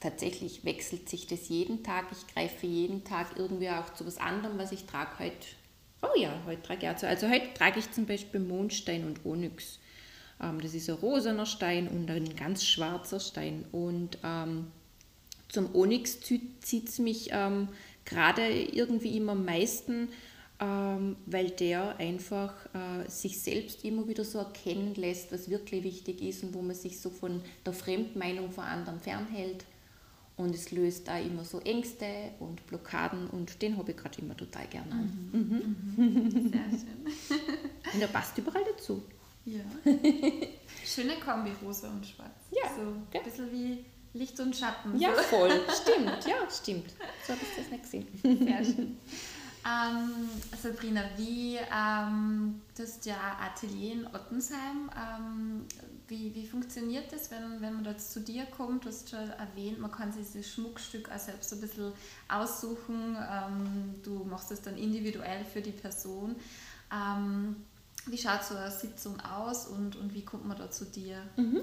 tatsächlich 0.00 0.64
wechselt 0.64 1.08
sich 1.08 1.28
das 1.28 1.48
jeden 1.48 1.84
Tag. 1.84 2.06
Ich 2.10 2.26
greife 2.34 2.66
jeden 2.66 3.04
Tag 3.04 3.36
irgendwie 3.36 3.70
auch 3.70 3.94
zu 3.94 4.04
was 4.04 4.18
anderem, 4.18 4.58
was 4.58 4.72
ich 4.72 4.86
trage 4.86 5.20
heute. 5.20 5.46
Oh 6.00 6.16
ja, 6.16 6.32
heute 6.46 6.62
trage 6.62 6.88
ich 6.90 6.96
zu. 6.96 7.08
Also 7.08 7.28
heute 7.28 7.52
trage 7.54 7.80
ich 7.80 7.90
zum 7.90 8.06
Beispiel 8.06 8.40
Mondstein 8.40 9.04
und 9.04 9.24
Onyx. 9.26 9.78
Ähm, 10.40 10.60
das 10.60 10.74
ist 10.74 10.88
ein 10.88 10.96
rosaner 10.96 11.46
Stein 11.46 11.88
und 11.88 12.10
ein 12.10 12.36
ganz 12.36 12.64
schwarzer 12.64 13.18
Stein. 13.18 13.64
Und 13.72 14.18
ähm, 14.22 14.68
zum 15.48 15.74
Onyx 15.74 16.20
zieht 16.20 16.88
es 16.88 16.98
mich 16.98 17.30
ähm, 17.32 17.68
gerade 18.04 18.48
irgendwie 18.48 19.16
immer 19.16 19.32
am 19.32 19.44
meisten, 19.44 20.08
ähm, 20.60 21.16
weil 21.26 21.50
der 21.50 21.96
einfach 21.96 22.54
äh, 22.74 23.08
sich 23.08 23.40
selbst 23.40 23.84
immer 23.84 24.06
wieder 24.06 24.24
so 24.24 24.38
erkennen 24.38 24.94
lässt, 24.94 25.32
was 25.32 25.50
wirklich 25.50 25.82
wichtig 25.84 26.22
ist 26.22 26.44
und 26.44 26.54
wo 26.54 26.62
man 26.62 26.76
sich 26.76 27.00
so 27.00 27.10
von 27.10 27.42
der 27.66 27.72
Fremdmeinung 27.72 28.52
von 28.52 28.64
anderen 28.64 29.00
fernhält. 29.00 29.64
Und 30.38 30.54
es 30.54 30.70
löst 30.70 31.08
da 31.08 31.18
immer 31.18 31.44
so 31.44 31.58
Ängste 31.60 32.06
und 32.38 32.64
Blockaden 32.68 33.28
und 33.28 33.60
den 33.60 33.76
habe 33.76 33.90
ich 33.90 33.96
gerade 33.96 34.22
immer 34.22 34.36
total 34.36 34.66
gerne 34.68 34.92
an. 34.92 35.30
Mhm. 35.32 35.76
Mhm. 35.96 36.50
Sehr 36.50 36.60
schön. 36.70 37.38
Und 37.92 38.00
der 38.00 38.06
passt 38.06 38.36
überall 38.38 38.62
dazu. 38.70 39.02
Ja. 39.44 39.60
Schöne 40.84 41.14
Kombi, 41.24 41.52
rosa 41.64 41.88
und 41.88 42.06
schwarz. 42.06 42.28
Ja. 42.50 42.70
So 42.74 42.82
ein 42.82 43.06
ja. 43.12 43.20
bisschen 43.20 43.50
wie 43.50 43.84
Licht 44.12 44.38
und 44.40 44.54
Schatten. 44.54 44.98
Ja, 44.98 45.14
so. 45.14 45.22
voll. 45.22 45.50
Stimmt, 45.82 46.26
ja, 46.26 46.48
stimmt. 46.50 46.90
So 47.26 47.32
habe 47.32 47.42
ich 47.42 47.56
das 47.56 47.70
nicht 47.70 47.82
gesehen. 47.82 48.06
Sehr 48.22 48.64
schön. 48.64 48.96
Ähm, 49.66 50.28
Sabrina, 50.60 51.02
wie, 51.16 51.56
ähm, 51.56 52.60
du 52.76 52.82
hast 52.82 53.04
ja 53.06 53.16
Atelier 53.40 53.92
in 53.94 54.06
Ottensheim. 54.06 54.90
Ähm, 54.96 55.64
wie, 56.08 56.34
wie 56.34 56.46
funktioniert 56.46 57.12
das, 57.12 57.30
wenn, 57.30 57.60
wenn 57.60 57.74
man 57.74 57.84
dort 57.84 58.00
zu 58.00 58.20
dir 58.20 58.46
kommt? 58.46 58.84
Du 58.84 58.88
hast 58.88 59.10
schon 59.10 59.30
erwähnt, 59.30 59.78
man 59.78 59.92
kann 59.92 60.12
sich 60.12 60.26
dieses 60.26 60.52
Schmuckstück 60.52 61.10
auch 61.10 61.18
selbst 61.18 61.52
ein 61.52 61.60
bisschen 61.60 61.92
aussuchen. 62.28 63.16
Ähm, 63.16 63.94
du 64.02 64.24
machst 64.24 64.50
es 64.50 64.62
dann 64.62 64.76
individuell 64.76 65.44
für 65.44 65.60
die 65.60 65.72
Person. 65.72 66.34
Ähm, 66.92 67.56
wie 68.06 68.16
schaut 68.16 68.42
so 68.42 68.54
eine 68.54 68.70
Sitzung 68.70 69.20
aus 69.20 69.66
und, 69.66 69.96
und 69.96 70.14
wie 70.14 70.24
kommt 70.24 70.46
man 70.46 70.56
da 70.56 70.70
zu 70.70 70.86
dir? 70.86 71.18
Mhm. 71.36 71.60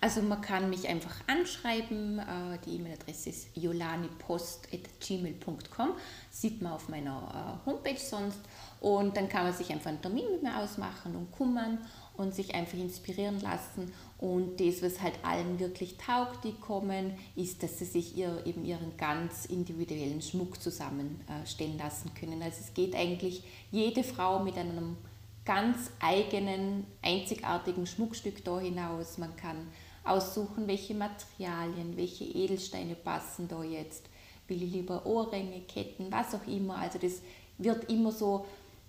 Also 0.00 0.20
man 0.20 0.42
kann 0.42 0.68
mich 0.68 0.88
einfach 0.88 1.14
anschreiben. 1.26 2.18
Äh, 2.18 2.58
die 2.66 2.76
E-Mail-Adresse 2.76 3.30
ist 3.30 3.48
jolanipost.gmail.com. 3.54 5.92
Sieht 6.30 6.60
man 6.60 6.72
auf 6.72 6.88
meiner 6.88 7.60
äh, 7.64 7.66
Homepage 7.66 7.98
sonst. 7.98 8.40
Und 8.80 9.16
dann 9.16 9.28
kann 9.28 9.44
man 9.44 9.54
sich 9.54 9.70
einfach 9.70 9.90
einen 9.90 10.02
Termin 10.02 10.24
mit 10.30 10.42
mir 10.42 10.58
ausmachen 10.58 11.14
und 11.16 11.32
kummern 11.32 11.78
und 12.16 12.34
sich 12.34 12.54
einfach 12.54 12.78
inspirieren 12.78 13.40
lassen. 13.40 13.92
Und 14.18 14.60
das, 14.60 14.82
was 14.82 15.02
halt 15.02 15.14
allen 15.22 15.58
wirklich 15.58 15.96
taugt, 15.98 16.44
die 16.44 16.52
kommen, 16.52 17.12
ist, 17.34 17.62
dass 17.62 17.78
sie 17.78 17.84
sich 17.84 18.16
ihr, 18.16 18.44
eben 18.46 18.64
ihren 18.64 18.96
ganz 18.96 19.44
individuellen 19.46 20.22
Schmuck 20.22 20.60
zusammenstellen 20.60 21.78
lassen 21.78 22.12
können. 22.18 22.42
Also 22.42 22.58
es 22.60 22.72
geht 22.72 22.94
eigentlich 22.94 23.42
jede 23.70 24.02
Frau 24.02 24.38
mit 24.38 24.56
einem 24.56 24.96
ganz 25.44 25.90
eigenen, 26.00 26.84
einzigartigen 27.02 27.86
Schmuckstück 27.86 28.44
da 28.44 28.58
hinaus. 28.58 29.18
Man 29.18 29.36
kann 29.36 29.68
aussuchen, 30.04 30.66
welche 30.66 30.94
Materialien, 30.94 31.96
welche 31.96 32.24
Edelsteine 32.24 32.94
passen 32.94 33.48
da 33.48 33.62
jetzt. 33.62 34.04
Will 34.48 34.62
ich 34.62 34.72
lieber 34.72 35.04
Ohrringe, 35.04 35.60
Ketten, 35.62 36.10
was 36.10 36.34
auch 36.34 36.46
immer. 36.46 36.76
Also 36.78 36.98
das 36.98 37.20
wird 37.58 37.90
immer 37.90 38.12
so 38.12 38.46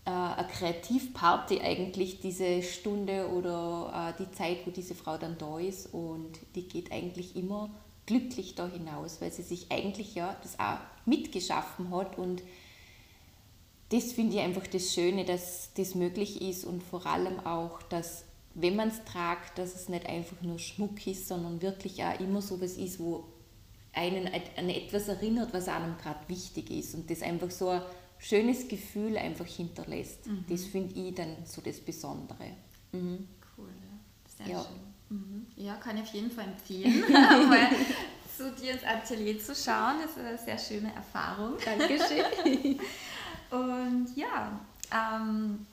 äh, 0.07 0.09
eine 0.09 0.47
Kreativparty 0.47 1.59
eigentlich, 1.59 2.21
diese 2.21 2.63
Stunde 2.63 3.27
oder 3.29 4.13
äh, 4.17 4.23
die 4.23 4.31
Zeit, 4.31 4.65
wo 4.65 4.71
diese 4.71 4.95
Frau 4.95 5.17
dann 5.17 5.37
da 5.37 5.59
ist. 5.59 5.93
Und 5.93 6.39
die 6.55 6.67
geht 6.67 6.93
eigentlich 6.93 7.35
immer 7.35 7.69
glücklich 8.05 8.55
da 8.55 8.67
hinaus, 8.67 9.19
weil 9.19 9.33
sie 9.33 9.43
sich 9.43 9.69
eigentlich 9.69 10.15
ja 10.15 10.35
das 10.41 10.57
auch 10.59 10.79
mitgeschaffen 11.05 11.93
hat 11.93 12.17
und 12.17 12.41
das 13.89 14.11
finde 14.11 14.35
ich 14.35 14.41
einfach 14.41 14.67
das 14.67 14.93
Schöne, 14.93 15.23
dass 15.23 15.73
das 15.75 15.95
möglich 15.95 16.41
ist 16.41 16.65
und 16.65 16.83
vor 16.83 17.05
allem 17.05 17.39
auch, 17.45 17.81
dass 17.83 18.25
wenn 18.53 18.75
man 18.75 18.89
es 18.89 19.03
tragt, 19.05 19.57
dass 19.57 19.75
es 19.75 19.87
nicht 19.87 20.05
einfach 20.07 20.41
nur 20.41 20.59
Schmuck 20.59 21.05
ist, 21.05 21.27
sondern 21.27 21.61
wirklich 21.61 22.03
auch 22.03 22.19
immer 22.19 22.41
so 22.41 22.59
was 22.59 22.73
ist, 22.73 22.99
wo 22.99 23.25
einen 23.93 24.27
an 24.27 24.69
etwas 24.69 25.07
erinnert, 25.07 25.53
was 25.53 25.67
einem 25.67 25.97
gerade 25.97 26.27
wichtig 26.27 26.69
ist 26.71 26.95
und 26.95 27.09
das 27.09 27.21
einfach 27.21 27.51
so 27.51 27.69
ein 27.69 27.81
schönes 28.19 28.67
Gefühl 28.67 29.17
einfach 29.17 29.45
hinterlässt. 29.45 30.27
Mhm. 30.27 30.45
Das 30.49 30.65
finde 30.65 30.95
ich 30.95 31.15
dann 31.15 31.37
so 31.45 31.61
das 31.61 31.79
Besondere. 31.79 32.51
Mhm. 32.91 33.27
Cool, 33.57 33.69
ja. 33.69 34.45
sehr 34.45 34.55
ja. 34.55 34.63
schön. 34.63 35.17
Mhm. 35.17 35.47
Ja, 35.55 35.75
kann 35.75 35.97
ich 35.97 36.03
auf 36.03 36.13
jeden 36.13 36.31
Fall 36.31 36.45
empfehlen, 36.45 37.01
mal 37.11 37.69
zu 38.35 38.51
dir 38.51 38.73
ins 38.73 38.83
Atelier 38.83 39.39
zu 39.39 39.55
schauen. 39.55 39.95
Das 40.01 40.11
ist 40.11 40.19
eine 40.19 40.37
sehr 40.37 40.57
schöne 40.57 40.93
Erfahrung. 40.93 41.53
Dankeschön. 41.63 42.79
und 43.51 44.15
ja, 44.15 44.59
ähm, 44.91 45.65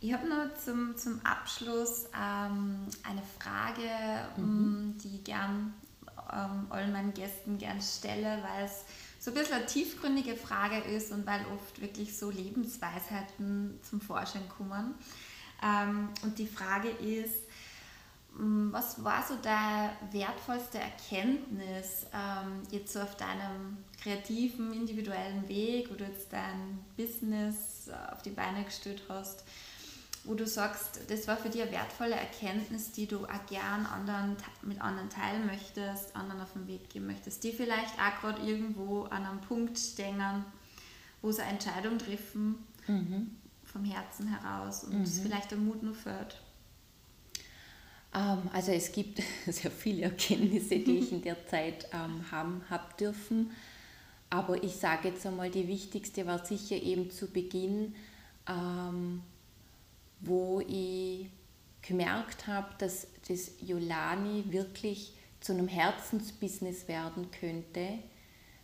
ich 0.00 0.12
habe 0.12 0.28
noch 0.28 0.54
zum, 0.62 0.96
zum 0.96 1.20
Abschluss 1.24 2.06
ähm, 2.14 2.86
eine 3.02 3.22
Frage, 3.38 4.28
mhm. 4.36 4.44
Ähm, 4.44 4.98
die 5.02 5.16
ich 5.16 5.24
gern 5.24 5.74
ähm, 6.32 6.66
allen 6.70 6.92
meinen 6.92 7.14
Gästen 7.14 7.58
gern 7.58 7.80
stelle, 7.80 8.38
weil 8.42 8.64
es 8.64 8.84
so 9.24 9.30
ein 9.30 9.34
bisschen 9.34 9.54
eine 9.54 9.64
tiefgründige 9.64 10.36
Frage 10.36 10.76
ist 10.80 11.10
und 11.10 11.26
weil 11.26 11.40
oft 11.54 11.80
wirklich 11.80 12.14
so 12.14 12.30
Lebensweisheiten 12.30 13.80
zum 13.82 14.02
Vorschein 14.02 14.46
kommen. 14.50 14.94
Ähm, 15.62 16.10
und 16.22 16.38
die 16.38 16.46
Frage 16.46 16.90
ist, 16.90 17.40
mm, 18.36 18.70
was 18.70 19.02
war 19.02 19.24
so 19.26 19.36
deine 19.36 19.92
wertvollste 20.10 20.78
Erkenntnis 20.78 22.04
ähm, 22.12 22.64
jetzt 22.70 22.92
so 22.92 23.00
auf 23.00 23.16
deinem 23.16 23.78
kreativen, 24.02 24.74
individuellen 24.74 25.48
Weg, 25.48 25.90
wo 25.90 25.94
du 25.94 26.04
jetzt 26.04 26.30
dein 26.30 26.84
Business 26.98 27.88
äh, 27.88 28.12
auf 28.12 28.20
die 28.20 28.30
Beine 28.30 28.62
gestellt 28.62 29.04
hast? 29.08 29.44
Wo 30.24 30.34
du 30.34 30.46
sagst, 30.46 31.00
das 31.08 31.28
war 31.28 31.36
für 31.36 31.50
dich 31.50 31.62
eine 31.62 31.72
wertvolle 31.72 32.14
Erkenntnis, 32.14 32.92
die 32.92 33.06
du 33.06 33.24
auch 33.24 33.46
gern 33.48 33.86
anderen, 33.86 34.36
mit 34.62 34.80
anderen 34.80 35.10
teilen 35.10 35.46
möchtest, 35.46 36.16
anderen 36.16 36.40
auf 36.40 36.52
den 36.54 36.66
Weg 36.66 36.88
geben 36.90 37.06
möchtest, 37.06 37.44
die 37.44 37.52
vielleicht 37.52 37.94
auch 37.98 38.20
gerade 38.20 38.42
irgendwo 38.42 39.02
an 39.04 39.24
einem 39.24 39.40
Punkt 39.42 39.78
stehen, 39.78 40.22
wo 41.20 41.30
sie 41.30 41.42
eine 41.42 41.52
Entscheidung 41.52 41.98
treffen, 41.98 42.56
mhm. 42.86 43.36
vom 43.64 43.84
Herzen 43.84 44.28
heraus 44.28 44.84
und 44.84 44.96
mhm. 44.96 45.02
es 45.02 45.20
vielleicht 45.20 45.50
der 45.50 45.58
Mut 45.58 45.82
nur 45.82 45.94
fällt? 45.94 46.40
Ähm, 48.14 48.48
also 48.52 48.72
es 48.72 48.92
gibt 48.92 49.22
sehr 49.46 49.70
viele 49.70 50.02
Erkenntnisse, 50.04 50.78
die 50.78 50.98
ich 50.98 51.12
in 51.12 51.22
der 51.22 51.46
Zeit 51.48 51.86
ähm, 51.92 52.30
haben 52.30 52.62
habe 52.70 52.94
dürfen. 52.98 53.50
Aber 54.30 54.62
ich 54.62 54.76
sage 54.76 55.08
jetzt 55.08 55.26
einmal, 55.26 55.50
die 55.50 55.68
wichtigste 55.68 56.26
war 56.26 56.44
sicher 56.44 56.76
eben 56.76 57.10
zu 57.10 57.28
Beginn, 57.28 57.94
ähm, 58.48 59.22
wo 60.26 60.60
ich 60.60 61.28
gemerkt 61.82 62.46
habe, 62.46 62.68
dass 62.78 63.06
das 63.28 63.52
Yolani 63.60 64.44
wirklich 64.48 65.14
zu 65.40 65.52
einem 65.52 65.68
Herzensbusiness 65.68 66.88
werden 66.88 67.30
könnte, 67.30 67.98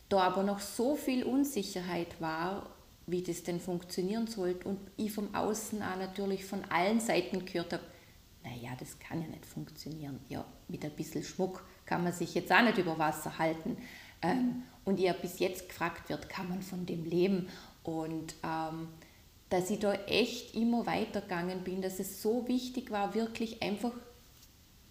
da 0.09 0.21
aber 0.21 0.43
noch 0.43 0.61
so 0.61 0.97
viel 0.97 1.25
Unsicherheit 1.25 2.21
war, 2.21 2.71
wie 3.07 3.23
das 3.23 3.43
denn 3.43 3.61
funktionieren 3.61 4.27
sollte 4.27 4.69
und 4.69 4.79
ich 4.97 5.13
vom 5.13 5.35
Außen 5.35 5.83
auch 5.83 5.97
natürlich 5.97 6.45
von 6.45 6.65
allen 6.67 7.01
Seiten 7.01 7.45
gehört 7.45 7.73
habe, 7.75 7.83
naja, 8.43 8.71
das 8.79 8.99
kann 8.99 9.21
ja 9.21 9.29
nicht 9.29 9.45
funktionieren. 9.45 10.21
Ja, 10.29 10.45
mit 10.69 10.85
ein 10.85 10.93
bisschen 10.93 11.23
Schmuck 11.23 11.65
kann 11.85 12.03
man 12.03 12.13
sich 12.13 12.35
jetzt 12.35 12.51
auch 12.53 12.63
nicht 12.63 12.79
über 12.79 12.99
Wasser 12.99 13.39
halten. 13.39 13.77
Ähm, 14.23 14.63
und 14.85 14.99
ihr 14.99 15.13
bis 15.13 15.39
jetzt 15.39 15.69
gefragt 15.69 16.09
wird, 16.09 16.29
kann 16.29 16.49
man 16.49 16.63
von 16.63 16.87
dem 16.87 17.05
leben? 17.05 17.49
Und 17.83 18.35
ähm, 18.43 18.89
dass 19.51 19.69
ich 19.69 19.81
da 19.81 19.93
echt 19.93 20.55
immer 20.55 20.87
weitergegangen 20.87 21.63
bin, 21.63 21.83
dass 21.83 21.99
es 21.99 22.23
so 22.23 22.47
wichtig 22.49 22.91
war, 22.91 23.15
wirklich 23.15 23.63
einfach 23.63 23.93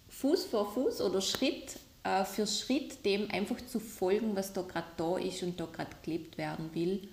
Fuß 0.08 0.44
vor 0.46 0.70
Fuß 0.72 1.00
oder 1.00 1.20
Schritt 1.20 1.78
äh, 2.04 2.24
für 2.24 2.46
Schritt 2.46 3.04
dem 3.04 3.30
einfach 3.30 3.56
zu 3.66 3.80
folgen, 3.80 4.36
was 4.36 4.52
da 4.52 4.62
gerade 4.62 4.86
da 4.96 5.16
ist 5.18 5.42
und 5.42 5.58
da 5.58 5.66
gerade 5.66 5.90
gelebt 6.02 6.38
werden 6.38 6.74
will. 6.74 7.08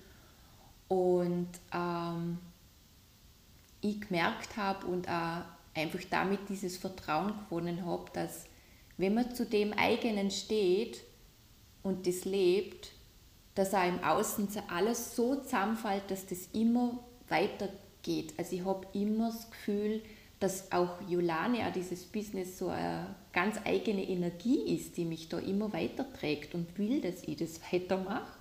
Und 0.90 1.50
ähm, 1.74 2.38
ich 3.82 4.02
gemerkt 4.02 4.58
habe 4.58 4.86
und 4.88 5.08
auch 5.08 5.44
einfach 5.74 6.00
damit 6.10 6.50
dieses 6.50 6.78
Vertrauen 6.78 7.34
gewonnen 7.46 7.86
habe, 7.86 8.06
dass 8.14 8.46
wenn 8.98 9.14
man 9.14 9.34
zu 9.34 9.46
dem 9.46 9.74
eigenen 9.74 10.32
steht 10.32 11.02
und 11.84 12.08
das 12.08 12.26
lebt, 12.26 12.92
dass 13.56 13.74
auch 13.74 13.88
im 13.88 14.04
Außen 14.04 14.50
alles 14.70 15.16
so 15.16 15.36
zusammenfällt, 15.36 16.10
dass 16.10 16.26
das 16.26 16.50
immer 16.54 17.00
weitergeht. 17.30 18.34
Also 18.38 18.56
ich 18.56 18.66
habe 18.66 18.88
immer 18.94 19.32
das 19.32 19.50
Gefühl, 19.50 20.02
dass 20.40 20.72
auch 20.72 21.02
Jolane, 21.10 21.68
auch 21.68 21.74
dieses 21.74 22.04
Business, 22.04 22.58
so 22.60 22.68
eine 22.68 23.16
ganz 23.34 23.58
eigene 23.66 24.08
Energie 24.08 24.76
ist, 24.76 24.98
die 24.98 25.06
mich 25.06 25.30
da 25.30 25.40
immer 25.40 25.74
weiterträgt 25.74 26.54
und 26.54 26.78
will, 26.78 27.02
dass 27.02 27.24
ich 27.24 27.38
das 27.38 27.60
weitermache. 27.72 28.38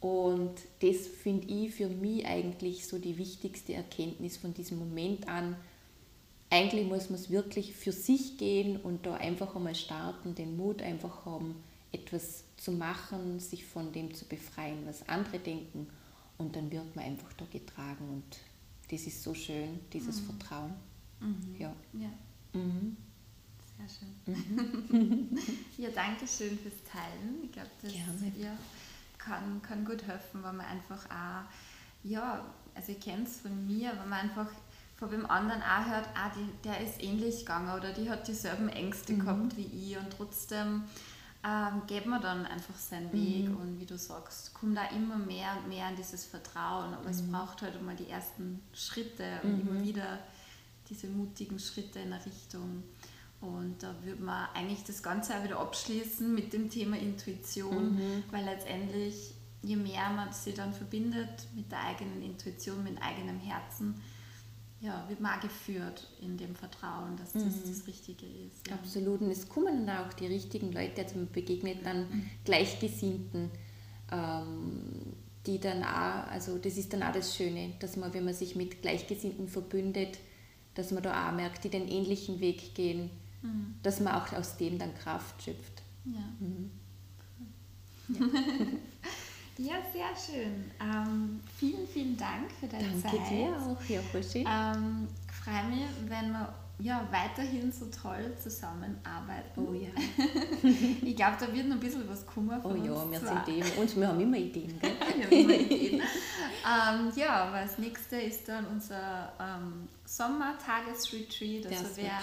Und 0.00 0.54
das 0.80 1.06
finde 1.06 1.46
ich 1.46 1.74
für 1.74 1.88
mich 1.88 2.26
eigentlich 2.26 2.86
so 2.86 2.98
die 2.98 3.16
wichtigste 3.16 3.74
Erkenntnis 3.74 4.36
von 4.36 4.52
diesem 4.52 4.78
Moment 4.78 5.28
an. 5.28 5.56
Eigentlich 6.50 6.86
muss 6.86 7.10
man 7.10 7.18
es 7.18 7.30
wirklich 7.30 7.74
für 7.74 7.92
sich 7.92 8.36
gehen 8.36 8.76
und 8.76 9.06
da 9.06 9.14
einfach 9.14 9.56
einmal 9.56 9.74
starten, 9.74 10.34
den 10.34 10.56
Mut 10.56 10.82
einfach 10.82 11.24
haben, 11.24 11.56
etwas 11.90 12.44
zu 12.56 12.72
machen, 12.72 13.40
sich 13.40 13.64
von 13.64 13.92
dem 13.92 14.12
zu 14.12 14.26
befreien, 14.26 14.84
was 14.84 15.08
andere 15.08 15.38
denken 15.38 15.88
und 16.38 16.56
dann 16.56 16.70
wird 16.70 16.94
man 16.96 17.04
einfach 17.04 17.32
da 17.34 17.44
getragen 17.46 18.08
und 18.08 18.38
das 18.90 19.06
ist 19.06 19.22
so 19.22 19.34
schön, 19.34 19.80
dieses 19.92 20.20
mhm. 20.20 20.26
Vertrauen. 20.26 20.74
Mhm. 21.20 21.56
Ja. 21.58 21.72
ja. 21.94 22.10
Mhm. 22.52 22.96
Sehr 23.76 23.88
schön. 23.88 24.34
Mhm. 24.88 25.38
ja, 25.78 25.88
danke 25.94 26.26
schön 26.26 26.58
fürs 26.58 26.82
Teilen. 26.84 27.44
Ich 27.44 27.52
glaube, 27.52 27.70
das 27.82 27.92
ja, 27.92 28.56
kann, 29.18 29.60
kann 29.62 29.84
gut 29.84 30.02
helfen, 30.06 30.42
weil 30.42 30.52
man 30.52 30.66
einfach 30.66 31.04
auch, 31.06 31.44
ja, 32.04 32.44
also 32.74 32.92
ich 32.92 33.00
kenne 33.00 33.24
es 33.24 33.40
von 33.40 33.66
mir, 33.66 33.92
wenn 34.00 34.08
man 34.08 34.20
einfach 34.20 34.48
von 34.96 35.10
dem 35.10 35.26
anderen 35.26 35.62
auch 35.62 35.86
hört, 35.86 36.08
ah, 36.14 36.30
die, 36.36 36.62
der 36.62 36.80
ist 36.80 37.02
ähnlich 37.02 37.40
gegangen 37.40 37.76
oder 37.76 37.92
die 37.92 38.08
hat 38.08 38.28
dieselben 38.28 38.68
Ängste 38.68 39.14
mhm. 39.14 39.20
gehabt 39.20 39.56
wie 39.56 39.64
ich 39.64 39.98
und 39.98 40.10
trotzdem 40.10 40.84
ähm, 41.46 41.82
geht 41.86 42.06
man 42.06 42.22
dann 42.22 42.46
einfach 42.46 42.76
seinen 42.76 43.12
Weg 43.12 43.50
mhm. 43.50 43.56
und 43.56 43.80
wie 43.80 43.84
du 43.84 43.98
sagst, 43.98 44.54
kommt 44.54 44.76
da 44.78 44.86
immer 44.86 45.18
mehr 45.18 45.58
und 45.58 45.68
mehr 45.68 45.86
an 45.86 45.96
dieses 45.96 46.24
Vertrauen. 46.24 46.94
Aber 46.94 47.04
mhm. 47.04 47.10
es 47.10 47.22
braucht 47.22 47.60
halt 47.60 47.76
immer 47.76 47.94
die 47.94 48.08
ersten 48.08 48.62
Schritte 48.72 49.40
und 49.42 49.64
mhm. 49.64 49.68
immer 49.68 49.82
wieder 49.84 50.18
diese 50.88 51.08
mutigen 51.08 51.58
Schritte 51.58 51.98
in 51.98 52.12
eine 52.12 52.24
Richtung. 52.24 52.82
Und 53.42 53.82
da 53.82 53.94
würde 54.02 54.22
man 54.22 54.48
eigentlich 54.54 54.84
das 54.84 55.02
Ganze 55.02 55.36
auch 55.36 55.44
wieder 55.44 55.60
abschließen 55.60 56.34
mit 56.34 56.54
dem 56.54 56.70
Thema 56.70 56.96
Intuition, 56.96 57.94
mhm. 57.94 58.24
weil 58.30 58.44
letztendlich, 58.44 59.34
je 59.60 59.76
mehr 59.76 60.08
man 60.10 60.32
sich 60.32 60.54
dann 60.54 60.72
verbindet 60.72 61.46
mit 61.54 61.70
der 61.70 61.80
eigenen 61.80 62.22
Intuition, 62.22 62.82
mit 62.82 62.96
dem 62.96 63.02
eigenen 63.02 63.38
Herzen, 63.38 64.00
ja, 64.84 65.08
wird 65.08 65.20
man 65.20 65.38
auch 65.38 65.40
geführt 65.40 66.06
in 66.20 66.36
dem 66.36 66.54
Vertrauen, 66.54 67.16
dass 67.16 67.32
das 67.32 67.42
mhm. 67.42 67.62
das 67.66 67.86
Richtige 67.86 68.26
ist. 68.26 68.68
Ja. 68.68 68.74
Absolut. 68.74 69.22
Und 69.22 69.30
es 69.30 69.48
kommen 69.48 69.86
dann 69.86 69.98
auch 69.98 70.12
die 70.12 70.26
richtigen 70.26 70.72
Leute, 70.72 71.02
also 71.02 71.16
man 71.16 71.30
begegnet 71.32 71.78
dann 71.84 72.00
mhm. 72.00 72.30
Gleichgesinnten, 72.44 73.50
ähm, 74.12 75.14
die 75.46 75.58
dann 75.58 75.82
auch, 75.82 76.30
also 76.30 76.58
das 76.58 76.76
ist 76.76 76.92
dann 76.92 77.02
auch 77.02 77.12
das 77.12 77.34
Schöne, 77.34 77.72
dass 77.80 77.96
man, 77.96 78.12
wenn 78.12 78.26
man 78.26 78.34
sich 78.34 78.56
mit 78.56 78.82
Gleichgesinnten 78.82 79.48
verbündet, 79.48 80.18
dass 80.74 80.90
man 80.90 81.02
da 81.02 81.28
auch 81.28 81.34
merkt, 81.34 81.64
die 81.64 81.70
den 81.70 81.88
ähnlichen 81.88 82.40
Weg 82.40 82.74
gehen, 82.74 83.08
mhm. 83.40 83.76
dass 83.82 84.00
man 84.00 84.14
auch 84.14 84.30
aus 84.34 84.58
dem 84.58 84.78
dann 84.78 84.94
Kraft 84.94 85.42
schöpft. 85.42 85.82
Ja. 86.04 86.20
Mhm. 86.40 86.70
ja. 88.20 88.26
Ja, 89.56 89.74
sehr 89.92 90.14
schön. 90.16 90.70
Ähm, 90.80 91.40
vielen, 91.56 91.86
vielen 91.86 92.16
Dank 92.16 92.50
für 92.58 92.66
deine 92.66 92.88
Danke 92.88 93.02
Zeit. 93.02 93.14
Danke 93.14 93.34
dir 93.34 93.56
auch, 93.56 93.84
ja, 93.88 94.00
ähm, 94.74 95.08
Ich 95.28 95.34
freue 95.34 95.64
mich, 95.68 95.86
wenn 96.08 96.32
wir 96.32 96.54
ja, 96.80 97.06
weiterhin 97.10 97.70
so 97.70 97.86
toll 97.86 98.34
zusammenarbeiten. 98.42 99.56
Oh 99.56 99.72
ja. 99.72 99.90
ich 101.02 101.14
glaube, 101.14 101.36
da 101.38 101.52
wird 101.52 101.68
noch 101.68 101.76
ein 101.76 101.80
bisschen 101.80 102.08
was 102.08 102.26
kommen 102.26 102.60
von 102.60 102.72
Oh 102.72 102.84
ja, 102.84 103.10
wir 103.10 103.20
sind 103.20 103.48
eben, 103.48 103.78
und 103.78 103.96
wir 103.96 104.08
haben 104.08 104.20
immer 104.20 104.36
Ideen. 104.36 104.78
Gell? 104.80 104.90
wir 105.16 105.24
haben 105.24 105.32
immer 105.32 105.52
Ideen. 105.70 106.00
ähm, 106.00 107.12
ja, 107.14 107.44
aber 107.44 107.60
das 107.60 107.78
nächste 107.78 108.16
ist 108.16 108.48
dann 108.48 108.66
unser 108.66 109.32
ähm, 109.38 109.88
Sommertagesretreat. 110.04 111.66
Also 111.66 111.84
wer 111.94 112.18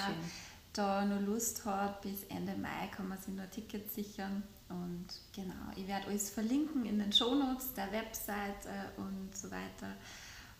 da 0.73 1.05
noch 1.05 1.21
Lust 1.21 1.65
hat, 1.65 2.01
bis 2.01 2.23
Ende 2.25 2.55
Mai 2.57 2.87
kann 2.95 3.07
man 3.07 3.17
sich 3.19 3.33
noch 3.33 3.49
Tickets 3.49 3.95
sichern. 3.95 4.43
Und 4.71 5.07
genau, 5.35 5.71
ich 5.75 5.87
werde 5.87 6.07
alles 6.07 6.29
verlinken 6.29 6.85
in 6.85 6.97
den 6.97 7.11
Shownotes, 7.11 7.73
der 7.73 7.91
Website 7.91 8.67
und 8.97 9.35
so 9.35 9.51
weiter. 9.51 9.95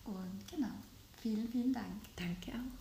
Und 0.03 0.47
genau, 0.49 0.73
vielen, 1.21 1.47
vielen 1.47 1.71
Dank. 1.71 2.01
Danke 2.15 2.51
auch. 2.51 2.80